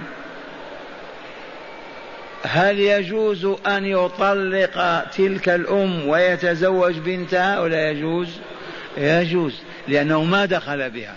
هل 2.42 2.78
يجوز 2.78 3.44
أن 3.66 3.84
يطلق 3.84 5.04
تلك 5.04 5.48
الأم 5.48 6.08
ويتزوج 6.08 6.98
بنتها 6.98 7.60
ولا 7.60 7.90
يجوز؟ 7.90 8.28
يجوز 8.96 9.54
لأنه 9.88 10.24
ما 10.24 10.44
دخل 10.44 10.90
بها. 10.90 11.14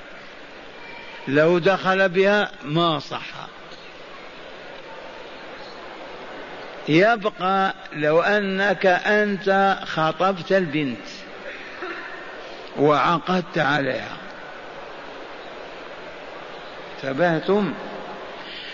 لو 1.30 1.58
دخل 1.58 2.10
بها 2.10 2.52
ما 2.64 3.00
صح. 3.00 3.26
يبقى 6.88 7.74
لو 7.94 8.22
أنك 8.22 8.86
أنت 8.86 9.78
خطبت 9.86 10.52
البنت 10.52 11.08
وعقدت 12.78 13.58
عليها. 13.58 14.18
انتبهتم؟ 16.96 17.74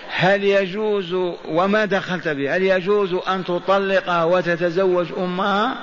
هل 0.09 0.43
يجوز 0.43 1.13
وما 1.45 1.85
دخلت 1.85 2.27
به 2.27 2.55
هل 2.55 2.63
يجوز 2.63 3.13
أن 3.13 3.43
تطلقها 3.43 4.23
وتتزوج 4.23 5.07
أمها؟ 5.17 5.75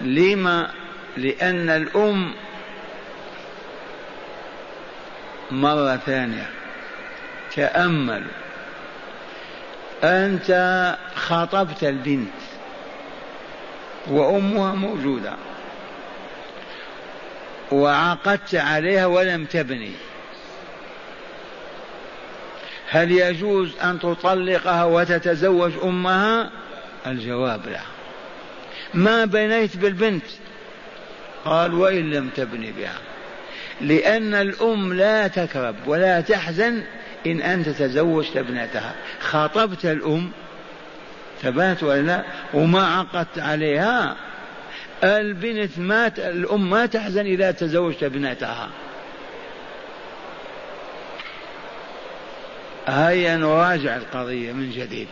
لما 0.00 0.70
لأن 1.16 1.70
الأم 1.70 2.32
مرة 5.50 5.96
ثانية. 5.96 6.50
تاملوا 7.54 8.30
أنت 10.04 10.50
خطبت 11.16 11.84
البنت 11.84 12.28
وأمها 14.06 14.74
موجودة 14.74 15.32
وعقدت 17.72 18.54
عليها 18.54 19.06
ولم 19.06 19.44
تبني. 19.44 19.92
هل 22.88 23.12
يجوز 23.12 23.76
أن 23.78 23.98
تطلقها 23.98 24.84
وتتزوج 24.84 25.72
أمها؟ 25.82 26.50
الجواب 27.06 27.68
لا. 27.68 27.80
ما 28.94 29.24
بنيت 29.24 29.76
بالبنت؟ 29.76 30.24
قال 31.44 31.74
وإن 31.74 32.10
لم 32.10 32.28
تبني 32.36 32.72
بها. 32.72 32.98
لأن 33.80 34.34
الأم 34.34 34.92
لا 34.92 35.28
تكرب 35.28 35.74
ولا 35.86 36.20
تحزن 36.20 36.82
إن 37.26 37.40
أنت 37.40 37.68
تزوجت 37.68 38.36
ابنتها. 38.36 38.94
خاطبت 39.20 39.84
الأم 39.84 40.30
ثبات 41.42 41.82
ولا 41.82 42.02
لا؟ 42.02 42.24
وما 42.54 42.86
عقدت 42.86 43.38
عليها. 43.38 44.16
البنت 45.04 45.78
مات 45.78 46.18
الأم 46.18 46.70
ما 46.70 46.86
تحزن 46.86 47.26
إذا 47.26 47.50
تزوجت 47.50 48.02
ابنتها. 48.02 48.68
هيا 52.86 53.36
نراجع 53.36 53.96
القضية 53.96 54.52
من 54.52 54.70
جديد. 54.70 55.08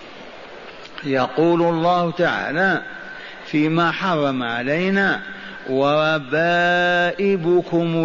يقول 1.04 1.62
الله 1.62 2.10
تعالى 2.10 2.82
فيما 3.46 3.92
حرم 3.92 4.42
علينا 4.42 5.22
وربائبكم 5.70 7.28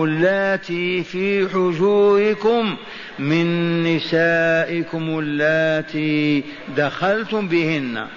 اللاتي 0.04 1.04
في 1.04 1.50
حجوركم 1.50 2.78
من 3.20 3.84
نسائكم 3.84 5.20
اللاتي 5.20 6.44
دخلتم 6.78 7.48
بهن 7.48 8.08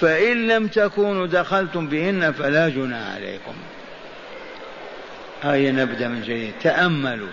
فإن 0.00 0.48
لم 0.48 0.66
تكونوا 0.66 1.26
دخلتم 1.26 1.86
بهن 1.86 2.32
فلا 2.32 2.68
جناح 2.68 3.14
عليكم. 3.14 3.54
هيا 5.42 5.72
نبدأ 5.72 6.08
من 6.08 6.22
جديد. 6.22 6.52
تأملوا. 6.62 7.28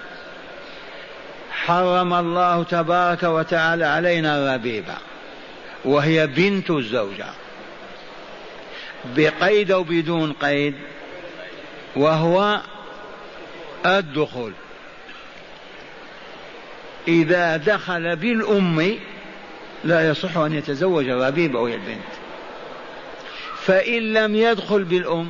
حرم 1.51 2.13
الله 2.13 2.63
تبارك 2.63 3.23
وتعالى 3.23 3.85
علينا 3.85 4.37
الربيبة. 4.37 4.95
وهي 5.85 6.27
بنت 6.27 6.71
الزوجة. 6.71 7.27
بقيد 9.17 9.71
أو 9.71 9.83
بدون 9.83 10.33
قيد. 10.33 10.73
وهو 11.95 12.61
الدخول. 13.85 14.53
إذا 17.07 17.57
دخل 17.57 18.15
بالأم 18.15 18.97
لا 19.83 20.09
يصح 20.09 20.37
أن 20.37 20.53
يتزوج 20.53 21.09
الربيبة 21.09 21.59
وهي 21.59 21.75
البنت. 21.75 22.13
فإن 23.61 24.13
لم 24.13 24.35
يدخل 24.35 24.83
بالأم 24.83 25.29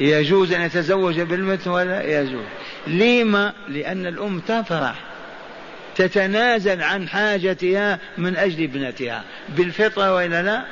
يجوز 0.00 0.52
أن 0.52 0.60
يتزوج 0.60 1.20
بالمثل 1.20 1.70
ولا 1.70 2.20
يجوز. 2.20 2.44
لما؟ 2.86 3.52
لأن 3.68 4.06
الأم 4.06 4.40
تفرح. 4.40 4.94
تتنازل 5.96 6.82
عن 6.82 7.08
حاجتها 7.08 7.98
من 8.18 8.36
أجل 8.36 8.62
ابنتها. 8.62 9.24
بالفطرة 9.48 10.14
وإلا 10.14 10.42
لا؟ 10.42 10.64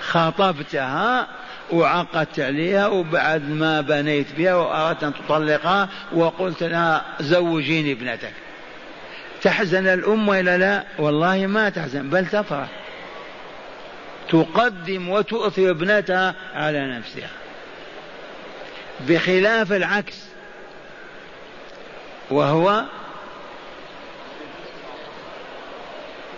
خاطبتها 0.00 1.28
وعقدت 1.72 2.40
عليها 2.40 2.86
وبعد 2.86 3.50
ما 3.50 3.80
بنيت 3.80 4.26
بها 4.38 4.54
وأردت 4.54 5.04
أن 5.04 5.12
تطلقها 5.14 5.88
وقلت 6.12 6.62
لها 6.62 7.04
زوجيني 7.20 7.92
ابنتك. 7.92 8.32
تحزن 9.42 9.86
الأم 9.86 10.28
وإلا 10.28 10.58
لا؟ 10.58 10.84
والله 10.98 11.46
ما 11.46 11.68
تحزن 11.68 12.10
بل 12.10 12.26
تفرح. 12.26 12.68
تقدم 14.28 15.08
وتؤثر 15.08 15.70
ابنتها 15.70 16.34
على 16.54 16.98
نفسها. 16.98 17.30
بخلاف 19.08 19.72
العكس. 19.72 20.24
وهو 22.30 22.84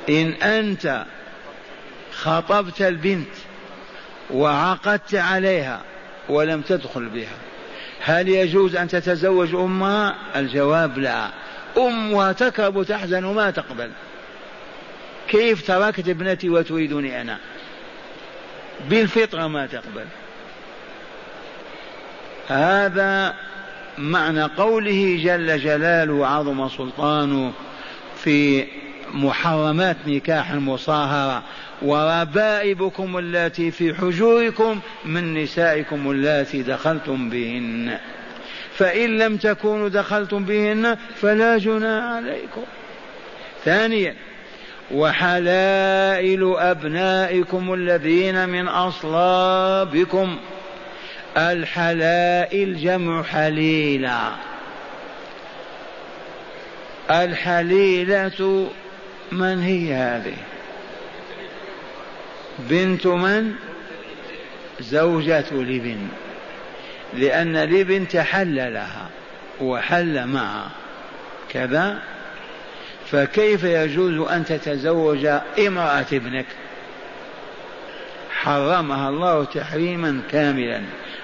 إن 0.08 0.32
أنت 0.32 1.04
خطبت 2.12 2.82
البنت 2.82 3.28
وعقدت 4.30 5.14
عليها 5.14 5.80
ولم 6.28 6.60
تدخل 6.60 7.06
بها. 7.06 7.36
هل 8.00 8.28
يجوز 8.28 8.76
أن 8.76 8.88
تتزوج 8.88 9.54
أمها؟ 9.54 10.14
الجواب 10.36 10.98
لا. 10.98 11.28
أمها 11.76 12.32
تكرب 12.32 12.76
وتحزن 12.76 13.24
وما 13.24 13.50
تقبل. 13.50 13.90
كيف 15.28 15.66
تركت 15.66 16.08
ابنتي 16.08 16.50
وتريدني 16.50 17.20
أنا؟ 17.20 17.38
بالفطرة 18.90 19.46
ما 19.46 19.66
تقبل. 19.66 20.04
هذا 22.48 23.34
معنى 23.98 24.42
قوله 24.42 25.20
جل 25.24 25.58
جلاله 25.58 26.26
عظم 26.26 26.68
سلطانه 26.68 27.52
في 28.16 28.66
محرمات 29.14 29.96
نكاح 30.06 30.50
المصاهرة 30.50 31.42
وربائبكم 31.82 33.18
اللاتي 33.18 33.70
في 33.70 33.94
حجوركم 33.94 34.80
من 35.04 35.42
نسائكم 35.42 36.10
اللاتي 36.10 36.62
دخلتم 36.62 37.30
بهن. 37.30 37.98
فإن 38.74 39.18
لم 39.18 39.36
تكونوا 39.36 39.88
دخلتم 39.88 40.44
بهن 40.44 40.96
فلا 41.14 41.58
جناح 41.58 42.04
عليكم. 42.04 42.62
ثانيا 43.64 44.14
وحلائل 44.90 46.54
أبنائكم 46.56 47.74
الذين 47.74 48.48
من 48.48 48.68
أصلابكم. 48.68 50.38
الحلائل 51.36 52.76
جمع 52.76 53.22
حليلة. 53.22 54.32
الحليلة 57.10 58.58
من 59.32 59.62
هي 59.62 59.94
هذه؟ 59.94 60.36
بنت 62.58 63.06
من؟ 63.06 63.54
زوجة 64.80 65.52
لبن. 65.52 66.08
لأن 67.14 67.56
لبن 67.56 68.08
تحل 68.08 68.74
لها 68.74 69.08
وحل 69.60 70.26
معها. 70.26 70.70
كذا؟ 71.48 71.98
فكيف 73.06 73.64
يجوز 73.64 74.28
أن 74.28 74.44
تتزوج 74.44 75.26
امرأة 75.58 76.06
ابنك؟ 76.12 76.46
حرمها 78.30 79.08
الله 79.08 79.44
تحريما 79.44 80.20
كاملا. 80.32 80.82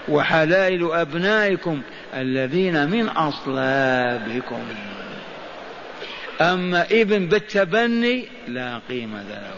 وحلائل 0.09 0.93
أبنائكم 0.93 1.83
الذين 2.15 2.91
من 2.91 3.09
أصلابكم. 3.09 4.59
أما 6.41 6.87
ابن 6.91 7.27
بالتبني 7.27 8.29
لا 8.49 8.81
قيمة 8.89 9.23
له. 9.23 9.55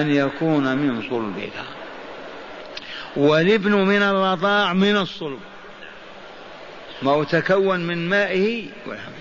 أن 0.00 0.10
يكون 0.10 0.76
من 0.76 1.02
صلبها. 1.10 1.64
والابن 3.16 3.72
من 3.72 4.02
الرضاع 4.02 4.72
من 4.72 4.96
الصلب. 4.96 5.40
ما 7.02 7.10
هو 7.10 7.24
تكون 7.24 7.80
من 7.80 8.08
مائه 8.08 8.66
والحمد 8.86 9.14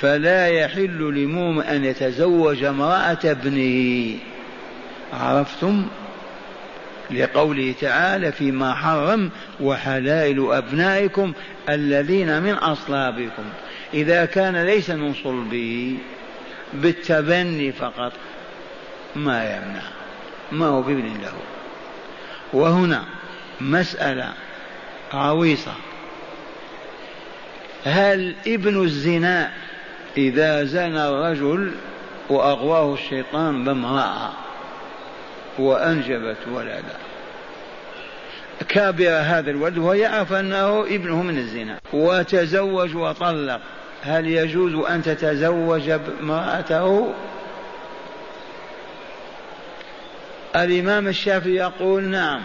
فلا 0.00 0.48
يحل 0.48 1.14
لمؤمن 1.14 1.62
أن 1.62 1.84
يتزوج 1.84 2.64
امرأة 2.64 3.18
ابنه. 3.24 4.18
عرفتم؟ 5.12 5.86
لقوله 7.10 7.74
تعالى 7.80 8.32
فيما 8.32 8.74
حرم 8.74 9.30
وحلائل 9.60 10.52
أبنائكم 10.52 11.32
الذين 11.68 12.42
من 12.42 12.52
أصلابكم. 12.52 13.44
إذا 13.94 14.24
كان 14.24 14.56
ليس 14.56 14.90
من 14.90 15.14
صلبه 15.14 15.98
بالتبني 16.74 17.72
فقط 17.72 18.12
ما 19.16 19.44
يمنع 19.44 19.82
ما 20.52 20.66
هو 20.66 20.82
بابن 20.82 21.20
له 21.22 21.32
وهنا 22.52 23.04
مسألة 23.60 24.32
عويصة. 25.12 25.72
هل 27.84 28.34
ابن 28.46 28.82
الزنا 28.82 29.52
إذا 30.16 30.64
زنى 30.64 31.08
الرجل 31.08 31.72
وأغواه 32.28 32.94
الشيطان 32.94 33.64
بامرأة 33.64 34.45
وأنجبت 35.58 36.36
ولدا 36.52 36.96
كابر 38.68 39.10
هذا 39.10 39.50
الولد 39.50 39.78
ويعرف 39.78 40.32
أنه 40.32 40.80
ابنه 40.80 41.22
من 41.22 41.38
الزنا. 41.38 41.78
وتزوج 41.92 42.96
وطلق. 42.96 43.60
هل 44.02 44.26
يجوز 44.26 44.74
أن 44.74 45.02
تتزوج 45.02 45.90
امرأته؟ 46.20 47.14
الإمام 50.56 51.08
الشافعي 51.08 51.54
يقول 51.54 52.02
نعم 52.04 52.42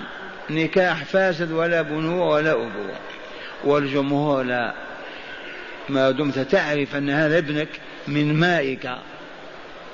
نكاح 0.50 1.04
فاسد 1.04 1.52
ولا 1.52 1.82
بنوة 1.82 2.30
ولا 2.30 2.52
أبوة. 2.52 2.96
والجمهور 3.64 4.44
لا. 4.44 4.74
ما 5.90 6.12
دمت 6.12 6.40
تعرف 6.40 6.96
أن 6.96 7.10
هذا 7.10 7.38
ابنك 7.38 7.70
من 8.08 8.34
مائك 8.34 8.90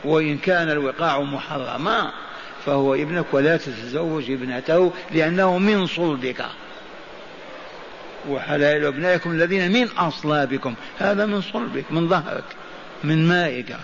وإن 0.06 0.38
كان 0.38 0.70
الوقاع 0.70 1.22
محرما. 1.22 2.12
فهو 2.68 2.94
ابنك 2.94 3.26
ولا 3.32 3.58
تتزوج 3.58 4.32
ابنته 4.32 4.92
لأنه 5.12 5.58
من 5.58 5.88
صلبك. 5.88 6.46
وحلائل 8.30 8.86
أبنائكم 8.86 9.32
الذين 9.32 9.72
من 9.72 9.88
أصلابكم. 9.98 10.74
هذا 11.00 11.26
من 11.26 11.42
صلبك 11.42 11.86
من 11.92 12.08
ظهرك 12.08 12.44
من 13.04 13.28
مائك. 13.28 13.76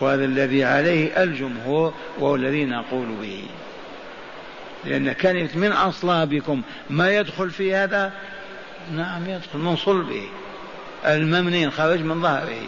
وهذا 0.00 0.24
الذي 0.24 0.64
عليه 0.64 1.22
الجمهور 1.22 1.94
وهو 2.18 2.36
الذي 2.36 2.64
نقول 2.64 3.06
به. 3.22 3.44
لأن 4.84 5.12
كلمة 5.12 5.50
من 5.54 5.72
أصلابكم 5.72 6.62
ما 6.90 7.16
يدخل 7.16 7.50
في 7.50 7.74
هذا؟ 7.74 8.12
نعم 8.92 9.30
يدخل 9.30 9.58
من 9.58 9.76
صلبه. 9.76 10.28
الممنين 11.06 11.70
خرج 11.70 12.00
من 12.00 12.22
ظهره. 12.22 12.62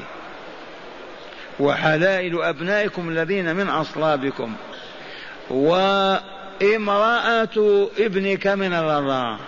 وحلائل 1.60 2.42
أبنائكم 2.42 3.08
الذين 3.08 3.56
من 3.56 3.68
أصلابكم. 3.68 4.54
وامرأة 5.50 6.28
ابنك 7.98 8.46
من 8.46 8.72
الرضاعة 8.72 9.38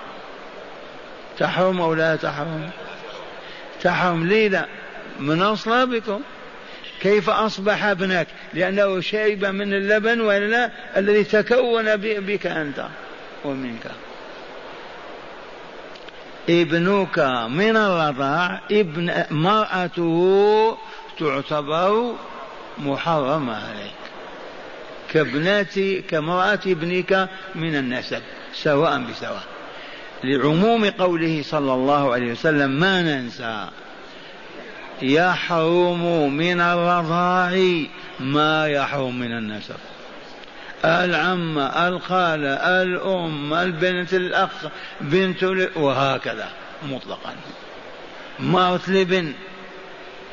تحرم 1.38 1.80
أو 1.80 1.94
لا 1.94 2.16
تحرم؟ 2.16 2.70
تحرم. 3.82 4.26
لي 4.26 4.48
لا؟ 4.48 4.66
من 5.20 5.42
أصلابكم. 5.42 6.20
كيف 7.00 7.30
أصبح 7.30 7.84
ابنك؟ 7.84 8.26
لأنه 8.54 9.00
شرب 9.00 9.44
من 9.44 9.74
اللبن 9.74 10.20
ولا 10.20 10.70
الذي 10.96 11.24
تكون 11.24 11.96
بك 11.96 12.46
أنت 12.46 12.86
ومنك. 13.44 13.90
ابنك 16.48 17.18
من 17.50 17.76
الرضاع 17.76 18.60
ابن 18.70 19.24
مرأته 19.30 20.78
تعتبر 21.18 22.14
محرمة 22.78 23.54
عليك 23.54 24.05
كابنة 25.12 26.02
كامرأة 26.10 26.60
ابنك 26.66 27.28
من 27.54 27.76
النسب 27.76 28.22
سواء 28.54 28.98
بسواء. 28.98 29.44
لعموم 30.24 30.90
قوله 30.90 31.42
صلى 31.42 31.74
الله 31.74 32.12
عليه 32.12 32.32
وسلم 32.32 32.70
ما 32.70 33.02
ننسى 33.02 33.68
يحرم 35.02 36.32
من 36.36 36.60
الرضاع 36.60 37.56
ما 38.20 38.68
يحرم 38.68 39.18
من 39.18 39.32
النسب. 39.32 39.76
العم 40.84 41.58
الخالة 41.58 42.82
الأم 42.82 43.54
البنت 43.54 44.14
الأخ 44.14 44.50
بنت 45.00 45.42
وهكذا 45.76 46.48
مطلقا. 46.82 47.34
مرت 48.40 48.88
الابن 48.88 49.32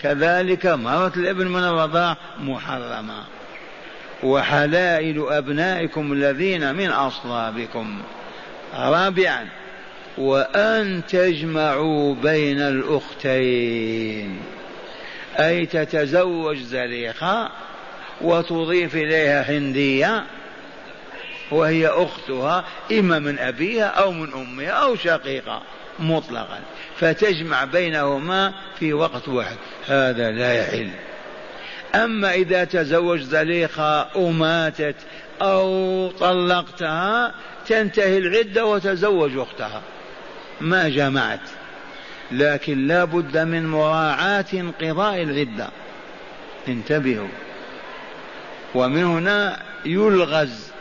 كذلك 0.01 0.65
مرت 0.65 1.17
الابن 1.17 1.47
من 1.47 1.63
الرضاع 1.63 2.17
محرمة 2.39 3.23
وحلائل 4.23 5.25
أبنائكم 5.29 6.13
الذين 6.13 6.75
من 6.75 6.89
أصلابكم. 6.89 8.01
رابعا 8.75 9.47
وأن 10.17 11.01
تجمعوا 11.09 12.15
بين 12.15 12.61
الأختين. 12.61 14.39
أي 15.39 15.65
تتزوج 15.65 16.57
زليخة 16.57 17.49
وتضيف 18.21 18.95
إليها 18.95 19.57
هندية 19.57 20.23
وهي 21.51 21.87
أختها 21.87 22.65
إما 22.91 23.19
من 23.19 23.39
أبيها 23.39 23.85
أو 23.85 24.11
من 24.11 24.33
أمها 24.33 24.69
أو 24.69 24.95
شقيقة 24.95 25.61
مطلقا. 25.99 26.59
فتجمع 26.99 27.63
بينهما 27.63 28.53
في 28.79 28.93
وقت 28.93 29.27
واحد. 29.27 29.57
هذا 29.87 30.31
لا 30.31 30.53
يحل. 30.53 30.89
أما 31.95 32.33
إذا 32.33 32.63
تزوج 32.63 33.21
زليخة 33.21 34.17
وماتت 34.17 34.95
أو 35.41 36.11
طلقتها 36.11 37.33
تنتهي 37.67 38.17
العدة 38.17 38.65
وتزوج 38.65 39.37
أختها. 39.37 39.81
ما 40.61 40.89
جمعت. 40.89 41.49
لكن 42.31 42.87
لا 42.87 43.03
بد 43.03 43.37
من 43.37 43.67
مراعاة 43.67 44.45
انقضاء 44.53 45.23
العدة. 45.23 45.67
انتبهوا. 46.67 47.27
ومن 48.75 49.03
هنا 49.03 49.59
يلغز 49.85 50.71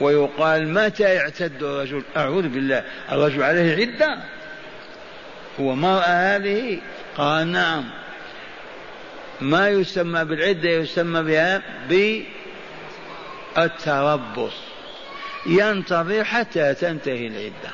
ويقال 0.00 0.68
متى 0.74 1.02
يعتد 1.02 1.62
الرجل؟ 1.62 2.02
أعوذ 2.16 2.48
بالله. 2.48 2.82
الرجل 3.12 3.42
عليه 3.42 3.76
عدة. 3.76 4.18
هو 5.60 5.74
مرأة 5.74 6.36
هذه؟ 6.36 6.78
قال 7.16 7.52
نعم. 7.52 7.84
ما 9.40 9.68
يسمى 9.68 10.24
بالعدة 10.24 10.70
يسمى 10.70 11.22
بها 11.22 11.62
بالتربص. 13.56 14.52
ينتظر 15.46 16.24
حتى 16.24 16.74
تنتهي 16.74 17.26
العدة. 17.26 17.70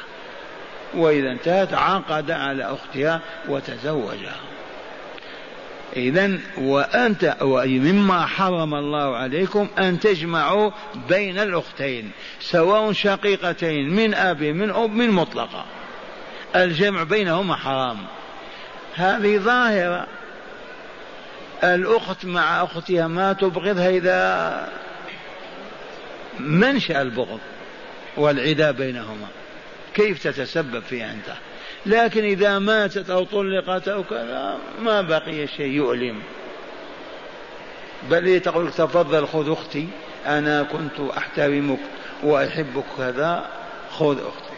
وإذا 0.95 1.33
انتهت 1.33 1.75
عقد 1.75 2.31
على 2.31 2.65
أختها 2.65 3.21
وتزوجها. 3.49 4.37
إذا 5.97 6.39
وأنت 6.59 7.37
مما 7.43 8.27
حرم 8.27 8.75
الله 8.75 9.17
عليكم 9.17 9.69
أن 9.79 10.01
تجمعوا 10.01 10.71
بين 11.09 11.39
الأختين 11.39 12.11
سواء 12.41 12.93
شقيقتين 12.93 13.97
من 13.97 14.15
أب 14.15 14.43
من 14.43 14.71
أب 14.71 14.91
من 14.91 15.11
مطلقة. 15.11 15.65
الجمع 16.57 17.03
بينهما 17.03 17.57
حرام. 17.57 17.99
هذه 18.95 19.39
ظاهرة. 19.39 20.07
الأخت 21.65 22.25
مع 22.25 22.65
أختها 22.65 23.07
ما 23.07 23.33
تبغضها 23.33 23.89
إذا 23.89 24.69
منشأ 26.41 27.03
البغض 27.03 27.41
والعدا 28.17 28.71
بينهما. 28.71 29.27
كيف 29.95 30.23
تتسبب 30.23 30.83
فيه 30.83 31.11
أنت؟ 31.11 31.35
لكن 31.87 32.25
إذا 32.25 32.59
ماتت 32.59 33.11
أو 33.11 33.25
طلقت 33.25 33.89
أو 33.89 34.05
كذا 34.05 34.59
ما 34.83 35.01
بقي 35.01 35.47
شيء 35.47 35.67
يؤلم. 35.67 36.23
بل 38.11 38.41
تقول 38.41 38.71
تفضل 38.71 39.27
خذ 39.27 39.53
أختي 39.53 39.89
أنا 40.27 40.63
كنت 40.63 41.11
أحترمك 41.19 41.79
وأحبك 42.23 42.85
كذا 42.99 43.45
خذ 43.91 44.19
أختي. 44.19 44.55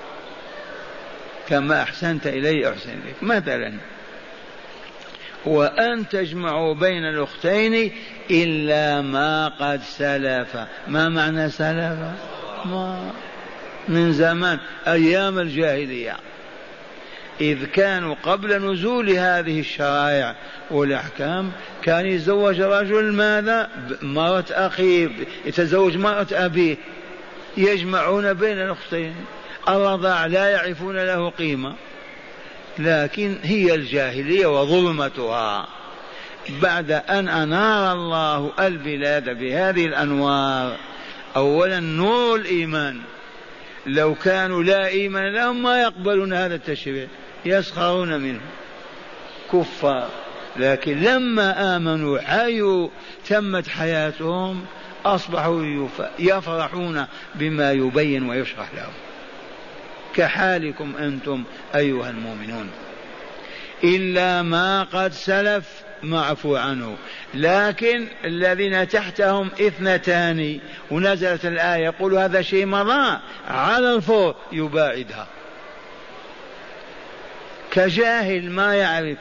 كما 1.48 1.82
أحسنت 1.82 2.26
إلي 2.26 2.70
أحسن 2.70 2.90
إليك. 2.90 3.22
مثلا. 3.22 3.72
وأن 5.46 6.08
تجمعوا 6.08 6.74
بين 6.74 7.04
الأختين 7.04 7.92
إلا 8.30 9.00
ما 9.00 9.48
قد 9.48 9.80
سلف. 9.82 10.56
ما 10.88 11.08
معنى 11.08 11.50
سلف؟ 11.50 11.98
ما. 12.64 13.10
من 13.88 14.12
زمان 14.12 14.58
أيام 14.86 15.38
الجاهلية. 15.38 16.16
إذ 17.40 17.64
كانوا 17.64 18.14
قبل 18.22 18.72
نزول 18.72 19.10
هذه 19.10 19.60
الشرائع 19.60 20.34
والأحكام 20.70 21.52
كان 21.82 22.06
يتزوج 22.06 22.60
رجل 22.60 23.12
ماذا؟ 23.12 23.70
مرة 24.02 24.44
أخيه 24.50 25.08
يتزوج 25.46 25.96
مرة 25.96 26.26
أبيه 26.32 26.76
يجمعون 27.56 28.32
بين 28.32 28.58
الأختين. 28.60 29.14
الرضاع 29.68 30.26
لا 30.26 30.48
يعرفون 30.48 30.96
له 30.96 31.30
قيمة. 31.30 31.74
لكن 32.78 33.38
هي 33.42 33.74
الجاهلية 33.74 34.46
وظلمتها. 34.46 35.68
بعد 36.62 36.90
أن 36.90 37.28
أنار 37.28 37.92
الله 37.92 38.52
البلاد 38.60 39.38
بهذه 39.38 39.86
الأنوار 39.86 40.76
أولا 41.36 41.80
نور 41.80 42.36
الإيمان. 42.36 43.00
لو 43.86 44.14
كانوا 44.14 44.62
لا 44.62 44.86
إيمان 44.86 45.34
لهم 45.34 45.62
ما 45.62 45.82
يقبلون 45.82 46.32
هذا 46.32 46.54
التشريع 46.54 47.06
يسخرون 47.44 48.20
منه. 48.20 48.40
كفار. 49.52 50.08
لكن 50.56 51.00
لما 51.00 51.76
آمنوا 51.76 52.18
حيوا 52.18 52.88
تمت 53.28 53.68
حياتهم 53.68 54.64
أصبحوا 55.04 55.88
يفرحون 56.18 57.06
بما 57.34 57.72
يبين 57.72 58.28
ويشرح 58.28 58.74
لهم. 58.74 59.05
كحالكم 60.16 60.96
أنتم 60.96 61.44
أيها 61.74 62.10
المؤمنون؟ 62.10 62.70
إلا 63.84 64.42
ما 64.42 64.82
قد 64.82 65.12
سلف 65.12 65.64
معفو 66.02 66.56
عنه. 66.56 66.96
لكن 67.34 68.06
الذين 68.24 68.88
تحتهم 68.88 69.50
اثنتان 69.60 70.60
ونزلت 70.90 71.44
الآية 71.44 71.84
يقول 71.84 72.14
هذا 72.14 72.42
شيء 72.42 72.66
مضى 72.66 73.18
على 73.48 73.94
الفور 73.94 74.34
يباعدها. 74.52 75.26
كجاهل 77.70 78.50
ما 78.50 78.74
يعرف 78.74 79.18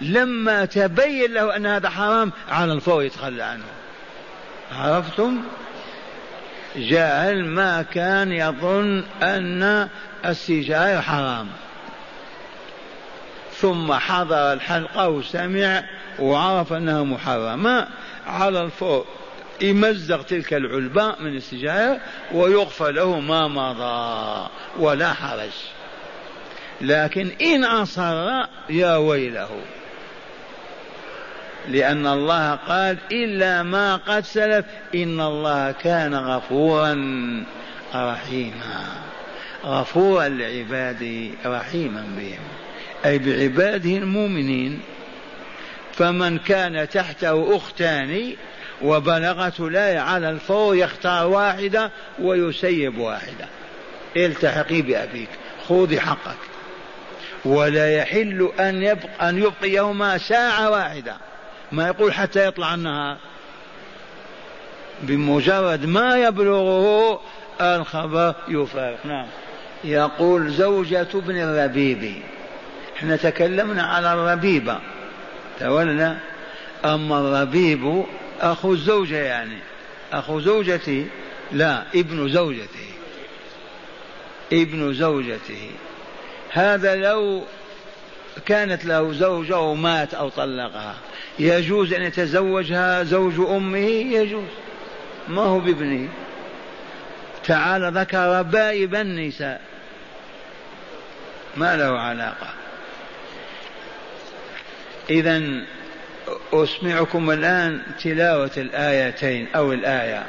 لما 0.00 0.64
تبين 0.64 1.32
له 1.32 1.56
أن 1.56 1.66
هذا 1.66 1.88
حرام 1.88 2.32
على 2.48 2.72
الفور 2.72 3.02
يتخلى 3.02 3.42
عنه. 3.42 3.64
عرفتم؟ 4.72 5.42
جاهل 6.76 7.44
ما 7.44 7.82
كان 7.82 8.32
يظن 8.32 9.04
أن 9.22 9.88
السجاير 10.26 11.00
حرام. 11.00 11.48
ثم 13.54 13.92
حضر 13.92 14.52
الحلقة 14.52 15.08
وسمع 15.08 15.82
وعرف 16.18 16.72
أنها 16.72 17.02
محرمة. 17.02 17.86
على 18.26 18.60
الفور 18.60 19.06
يمزق 19.60 20.22
تلك 20.22 20.54
العلبة 20.54 21.14
من 21.20 21.36
السجاير 21.36 21.98
ويغفر 22.32 22.90
له 22.90 23.20
ما 23.20 23.48
مضى 23.48 24.48
ولا 24.78 25.12
حرج. 25.12 25.52
لكن 26.80 27.30
إن 27.40 27.64
أصر 27.64 28.46
يا 28.70 28.96
ويله. 28.96 29.50
لأن 31.68 32.06
الله 32.06 32.54
قال 32.54 32.96
إلا 33.12 33.62
ما 33.62 33.96
قد 33.96 34.24
سلف 34.24 34.64
إن 34.94 35.20
الله 35.20 35.72
كان 35.72 36.14
غفورا 36.14 36.94
رحيما. 37.94 38.86
غفورا 39.64 40.28
لعباده 40.28 41.30
رحيما 41.46 42.04
بهم. 42.18 42.40
أي 43.04 43.18
بعباده 43.18 43.90
المؤمنين. 43.90 44.80
فمن 45.92 46.38
كان 46.38 46.88
تحته 46.88 47.56
أختان 47.56 48.32
وبلغت 48.82 49.60
لا 49.60 50.00
على 50.00 50.30
الفور 50.30 50.76
يختار 50.76 51.26
واحدة 51.26 51.90
ويسيب 52.18 52.98
واحدة. 52.98 53.46
التحقي 54.16 54.82
بأبيك 54.82 55.28
خذي 55.68 56.00
حقك. 56.00 56.36
ولا 57.44 57.92
يحل 57.92 58.50
أن 58.60 58.82
يبقى 58.82 59.28
أن 59.28 59.38
يبقيهما 59.38 60.18
ساعة 60.18 60.70
واحدة. 60.70 61.16
ما 61.72 61.86
يقول 61.86 62.12
حتى 62.12 62.46
يطلع 62.46 62.74
النهار 62.74 63.16
بمجرد 65.02 65.86
ما 65.86 66.16
يبلغه 66.16 67.20
الخبر 67.60 68.34
يفارق. 68.48 69.06
نعم. 69.06 69.26
يقول 69.84 70.50
زوجة 70.50 71.08
ابن 71.14 71.36
الربيب. 71.36 72.14
إحنا 72.96 73.16
تكلمنا 73.16 73.82
على 73.82 74.12
الربيبة 74.12 74.78
تولنا 75.60 76.18
أما 76.84 77.20
الربيب 77.20 78.04
أخو 78.40 78.72
الزوجة 78.72 79.16
يعني. 79.16 79.58
أخو 80.12 80.40
زوجتي. 80.40 81.06
لا 81.52 81.82
ابن 81.94 82.28
زوجته 82.28 82.92
ابن 84.52 84.94
زوجته 84.94 85.70
هذا 86.50 86.96
لو 86.96 87.42
كانت 88.46 88.84
له 88.84 89.12
زوجة 89.12 89.58
ومات 89.58 90.14
أو 90.14 90.28
طلقها. 90.28 90.94
يجوز 91.38 91.92
أن 91.92 92.02
يتزوجها 92.02 93.02
زوج 93.02 93.40
أمه؟ 93.40 93.78
يجوز. 93.78 94.48
ما 95.28 95.42
هو 95.42 95.58
بابنه. 95.60 96.08
تعالى 97.44 97.92
ذكر 97.94 98.42
بائب 98.42 98.94
النساء. 98.94 99.60
ما 101.56 101.76
له 101.76 101.98
علاقة. 101.98 102.54
إذا 105.10 105.42
أسمعكم 106.52 107.30
الآن 107.30 107.82
تلاوة 108.02 108.50
الآيتين 108.56 109.48
أو 109.54 109.72
الآية. 109.72 110.26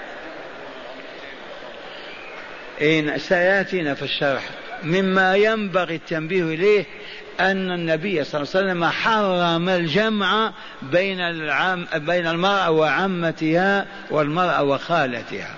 إن 2.82 3.18
سيأتينا 3.18 3.94
في 3.94 4.02
الشرح 4.02 4.44
مما 4.84 5.36
ينبغي 5.36 5.96
التنبيه 5.96 6.44
إليه 6.44 6.86
أن 7.40 7.72
النبي 7.72 8.24
صلى 8.24 8.42
الله 8.42 8.54
عليه 8.56 8.66
وسلم 8.66 8.86
حرم 8.86 9.70
الجمع 9.70 10.52
بين 10.82 11.20
العم 11.20 11.88
بين 11.96 12.28
المرأة 12.28 12.72
وعمتها 12.72 13.86
والمرأة 14.12 14.64
وخالتها. 14.64 15.56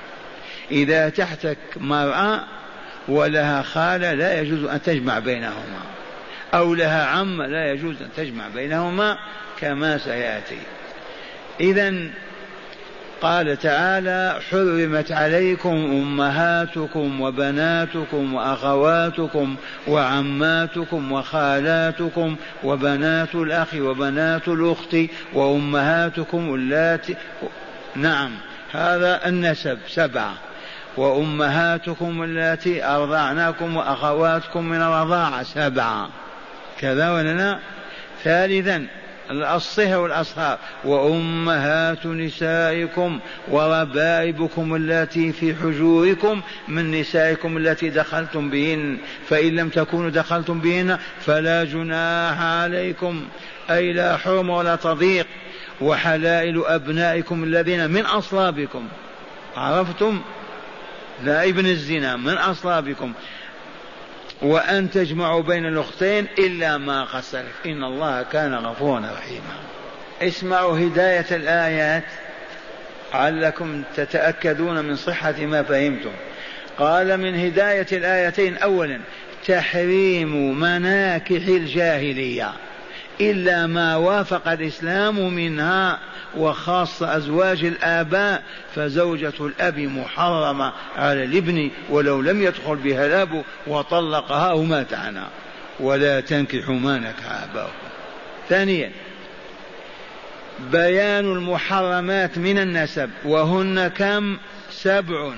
إذا 0.72 1.10
تحتك 1.10 1.58
مرأة 1.78 2.44
ولها 3.08 3.62
خالة 3.62 4.14
لا 4.14 4.42
يجوز 4.42 4.64
أن 4.64 4.82
تجمع 4.82 5.20
بينهما. 5.20 5.82
أو 6.54 6.74
لها 6.74 7.06
عم 7.06 7.42
لا 7.42 7.72
يجوز 7.72 8.02
أن 8.02 8.10
تجمع 8.18 8.48
بينهما 8.48 9.18
كما 9.60 9.98
سيأتي. 9.98 10.60
إذا 11.60 12.10
قال 13.22 13.59
تعالى 13.59 14.39
حرمت 14.49 15.11
عليكم 15.11 15.76
أمهاتكم 15.76 17.22
وبناتكم 17.22 18.34
وأخواتكم 18.34 19.55
وعماتكم 19.88 21.11
وخالاتكم 21.11 22.36
وبنات 22.63 23.36
الأخ 23.36 23.74
وبنات 23.74 24.47
الأخت 24.47 24.97
وأمهاتكم 25.34 26.55
اللاتي 26.55 27.16
نعم 27.95 28.32
هذا 28.72 29.28
النسب 29.28 29.78
سبعة. 29.88 30.34
وأمهاتكم 30.97 32.24
اللاتي 32.24 32.86
أرضعناكم 32.86 33.78
وأخواتكم 33.78 34.66
من 34.66 34.82
الرضاعة 34.82 35.43
سبعة. 35.43 36.09
كذا 36.80 37.11
ولا 37.11 37.34
لا؟ 37.34 37.59
ثالثا 38.24 38.88
الصهر 39.32 40.00
والأصهار. 40.00 40.58
وأمهات 40.86 42.06
نسائكم 42.06 43.20
وربائبكم 43.48 44.76
التي 44.76 45.32
في 45.32 45.56
حجوركم 45.56 46.42
من 46.68 46.92
نسائكم 46.92 47.58
التي 47.58 47.90
دخلتم 47.90 48.50
بهن. 48.50 48.98
فإن 49.30 49.56
لم 49.56 49.70
تكونوا 49.70 50.10
دخلتم 50.10 50.60
بهن 50.60 50.98
فلا 51.20 51.64
جناح 51.64 52.42
عليكم. 52.42 53.26
أي 53.70 53.94
لا 53.94 54.18
حرم 54.18 54.50
ولا 54.50 54.76
تضييق 54.76 55.28
وحلائل 55.82 56.64
أبنائكم 56.66 57.44
الذين 57.44 57.92
من 57.92 58.06
أصلابكم. 58.06 58.88
عرفتم؟ 59.58 60.22
لا 61.24 61.44
ابن 61.44 61.66
الزنا 61.66 62.16
من 62.16 62.34
أصلابكم. 62.34 63.14
وأن 64.42 64.92
تجمعوا 64.92 65.42
بين 65.42 65.66
الأختين 65.66 66.28
إلا 66.40 66.78
ما 66.78 67.22
سلف 67.22 67.66
إن 67.66 67.84
الله 67.84 68.24
كان 68.24 68.56
غفورا 68.56 69.00
رحيما. 69.00 69.56
اسمعوا 70.22 70.80
هداية 70.80 71.26
الآيات 71.32 72.04
علكم 73.14 73.84
تتأكدون 73.96 74.86
من 74.86 74.96
صحة 74.96 75.36
ما 75.40 75.64
فهمتم. 75.64 76.12
قال 76.78 77.18
من 77.18 77.40
هداية 77.40 77.88
الآيتين 77.92 78.58
أولا 78.58 79.02
تحريم 79.48 80.60
مناكح 80.60 81.48
الجاهلية. 81.48 82.52
إلا 83.22 83.68
ما 83.68 83.95
وافق 83.95 84.47
الإسلام 84.47 85.34
منها 85.34 85.99
وخاصة 86.38 87.18
أزواج 87.18 87.63
الآباء 87.63 88.43
فزوجة 88.76 89.34
الأب 89.39 89.80
محرمة 89.80 90.74
على 90.95 91.24
الابن 91.24 91.72
ولو 91.89 92.22
لم 92.22 92.41
يدخل 92.41 92.76
بها 92.76 93.05
الأب 93.05 93.43
وطلقها 93.68 94.51
ومات 94.51 94.93
عنها. 94.93 95.30
ولا 95.80 96.20
تنكحوا 96.20 96.76
ما 96.76 96.97
نكح 96.97 97.43
آباؤكم. 97.43 97.88
ثانيا 98.49 98.91
بيان 100.72 101.32
المحرمات 101.32 102.38
من 102.38 102.57
النسب 102.57 103.09
وهن 103.26 103.88
كم؟ 103.88 104.38
سبع. 104.72 105.34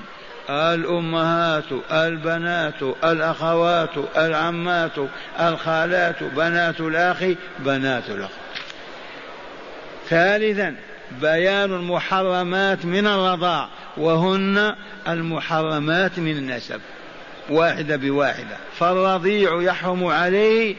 الأمهات 0.50 1.64
البنات 1.90 2.82
الأخوات 3.04 3.90
العمات 4.16 4.92
الخالات 5.40 6.22
بنات 6.22 6.80
الأخ 6.80 7.24
بنات 7.58 8.10
الأخ. 8.10 8.30
ثالثا 10.08 10.74
بيان 11.20 11.74
المحرمات 11.74 12.84
من 12.84 13.06
الرضاع 13.06 13.68
وهن 13.96 14.74
المحرمات 15.08 16.18
من 16.18 16.36
النسب. 16.36 16.80
واحدة 17.50 17.96
بواحدة. 17.96 18.56
فالرضيع 18.78 19.62
يحرم 19.62 20.06
عليه 20.06 20.76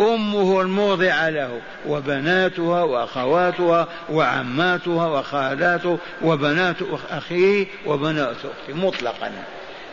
أمه 0.00 0.60
المرضعة 0.60 1.30
له 1.30 1.60
وبناتها 1.86 2.82
وأخواتها 2.82 3.88
وعماتها 4.10 5.06
وخالاته 5.06 5.98
وبنات 6.22 6.76
أخيه 7.10 7.66
وبنات 7.86 8.36
أخته 8.36 8.74
مطلقا. 8.74 9.32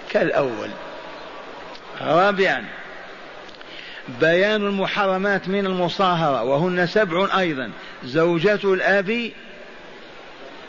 كالأول. 0.10 0.70
رابعا. 2.02 2.66
بيان 4.22 4.66
المحرمات 4.66 5.48
من 5.48 5.66
المصاهرة 5.66 6.44
وهن 6.44 6.88
سبع 6.88 7.40
أيضا. 7.40 7.72
زوجة 8.04 8.60
الأب 8.64 9.32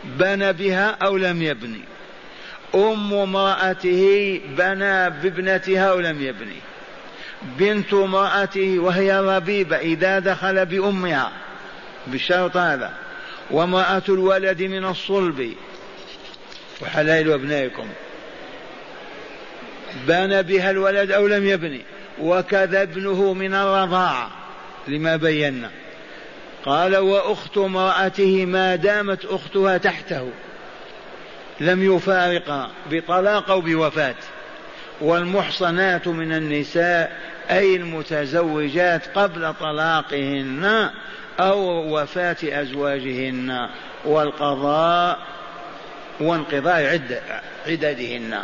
بنى 0.05 0.53
بها 0.53 0.91
أو 1.03 1.17
لم 1.17 1.43
يبني. 1.43 1.81
أم 2.75 3.15
امرأته 3.15 4.41
بنى 4.59 5.11
بابنتها 5.11 5.91
أو 5.91 6.01
لم 6.01 6.23
يبني. 6.23 6.57
بنت 7.43 7.95
امرأته 7.95 8.79
وهي 8.79 9.21
ربيبة 9.21 9.77
إذا 9.77 10.19
دخل 10.19 10.67
بأمها 10.67 11.33
بالشرط 12.07 12.57
هذا. 12.57 12.95
وامرأة 13.51 14.03
الولد 14.09 14.63
من 14.63 14.85
الصلب. 14.85 15.55
وحلائل 16.83 17.33
أبنائكم. 17.33 17.87
بنى 20.07 20.43
بها 20.43 20.71
الولد 20.71 21.11
أو 21.11 21.27
لم 21.27 21.47
يبني 21.47 21.83
وكذا 22.21 22.83
ابنه 22.83 23.33
من 23.33 23.55
الرضاعة 23.55 24.31
لما 24.89 25.17
بينا. 25.17 25.71
قال 26.65 26.97
وأخت 26.97 27.59
امرأته 27.59 28.47
ما 28.47 28.77
دامت 28.77 29.25
أختها 29.25 29.77
تحته. 29.79 30.31
لم 31.61 31.97
يفارقها 31.97 32.71
بطلاق 32.91 33.51
أو 33.51 33.61
بوفاة. 33.61 34.15
والمحصنات 35.01 36.09
من 36.09 36.33
النساء 36.33 37.13
أي 37.51 37.77
المتزوجات 37.77 39.19
قبل 39.19 39.55
طلاقهن 39.55 40.91
أو 41.41 41.61
وفاة 41.99 42.37
أزواجهن 42.45 43.69
والقضاء 44.05 45.19
وانقضاء 46.21 46.87
عدة 46.87 47.21
عددهن. 47.67 48.39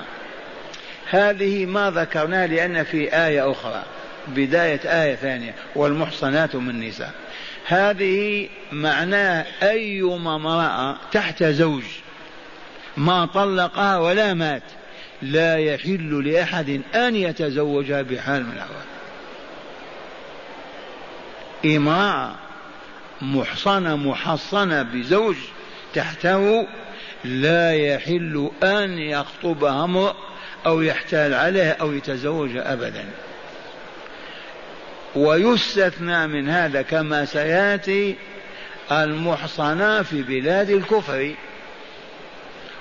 هذه 1.10 1.66
ما 1.66 1.90
ذكرناها 1.90 2.46
لأن 2.46 2.84
في 2.84 3.14
آية 3.14 3.50
أخرى 3.50 3.82
بداية 4.28 4.80
آية 4.84 5.14
ثانية 5.14 5.54
والمحصنات 5.76 6.56
من 6.56 6.70
النساء. 6.70 7.12
هذه 7.66 8.48
معناه 8.72 9.46
أيما 9.62 10.36
امرأة 10.36 10.96
تحت 11.12 11.44
زوج 11.44 11.82
ما 12.96 13.26
طلقها 13.26 13.98
ولا 13.98 14.34
مات. 14.34 14.62
لا 15.22 15.56
يحل 15.58 16.28
لأحد 16.28 16.80
أن 16.94 17.16
يتزوجها 17.16 18.02
بحال 18.02 18.42
من 18.42 18.52
الأحوال. 18.52 18.86
إمرأة 21.76 22.34
محصنة 23.22 23.96
محصنة 23.96 24.82
بزوج 24.82 25.36
تحته 25.94 26.66
لا 27.24 27.74
يحل 27.74 28.50
أن 28.62 28.98
يخطبها 28.98 29.84
امرؤ 29.84 30.14
أو 30.66 30.80
يحتال 30.80 31.34
عليها 31.34 31.76
أو 31.80 31.92
يتزوج 31.92 32.50
أبدا. 32.56 33.04
ويستثنى 35.16 36.26
من 36.26 36.48
هذا 36.48 36.82
كما 36.82 37.24
سيأتي 37.24 38.16
المحصنة 38.92 40.02
في 40.02 40.22
بلاد 40.22 40.70
الكفر 40.70 41.34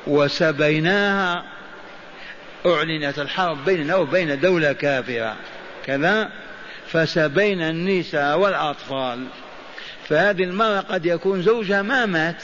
وسبيناها 0.07 1.54
أعلنت 2.65 3.19
الحرب 3.19 3.65
بيننا 3.65 3.95
وبين 3.95 4.39
دولة 4.39 4.73
كافرة. 4.73 5.35
كذا؟ 5.85 6.29
فسبينا 6.87 7.69
النساء 7.69 8.37
والأطفال. 8.37 9.27
فهذه 10.09 10.43
المرأة 10.43 10.79
قد 10.79 11.05
يكون 11.05 11.41
زوجها 11.41 11.81
ما 11.81 12.05
مات. 12.05 12.43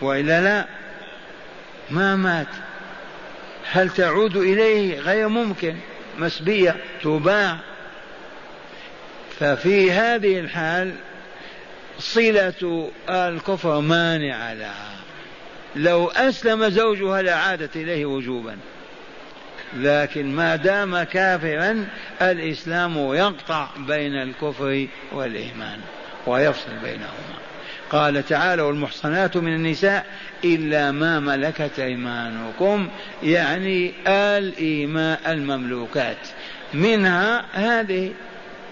وإلا 0.00 0.40
لا؟ 0.40 0.66
ما 1.90 2.16
مات. 2.16 2.46
هل 3.70 3.90
تعود 3.90 4.36
إليه 4.36 5.00
غير 5.00 5.28
ممكن؟ 5.28 5.76
مسبية 6.18 6.76
تباع 7.02 7.56
ففي 9.40 9.92
هذه 9.92 10.38
الحال 10.38 10.94
صلة 11.98 12.90
الكفر 13.08 13.80
مانعة 13.80 14.54
لها. 14.54 14.96
لو 15.76 16.08
أسلم 16.08 16.68
زوجها 16.68 17.22
لعادت 17.22 17.76
إليه 17.76 18.06
وجوبا. 18.06 18.56
لكن 19.76 20.34
ما 20.34 20.56
دام 20.56 21.02
كافرا 21.02 21.86
الإسلام 22.22 23.14
يقطع 23.14 23.68
بين 23.78 24.14
الكفر 24.14 24.86
والإيمان 25.12 25.78
ويفصل 26.26 26.70
بينهما. 26.82 27.38
قال 27.90 28.26
تعالى 28.26 28.62
والمحصنات 28.62 29.36
من 29.36 29.54
النساء 29.54 30.06
إلا 30.44 30.92
ما 30.92 31.20
ملكت 31.20 31.78
أيمانكم 31.78 32.88
يعني 33.22 33.92
الإيماء 34.06 35.20
المملوكات. 35.26 36.28
منها 36.74 37.44
هذه 37.52 38.12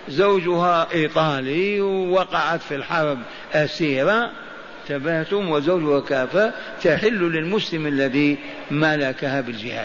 زوجها 0.08 0.88
إيطالي 0.94 1.80
ووقعت 1.80 2.62
في 2.62 2.74
الحرب 2.74 3.18
أسيرة 3.54 4.30
تبهتم 4.88 5.50
وزوجها 5.50 6.00
كافر 6.00 6.52
تحل 6.82 7.18
للمسلم 7.18 7.86
الذي 7.86 8.38
ملكها 8.70 9.40
بالجهاد. 9.40 9.84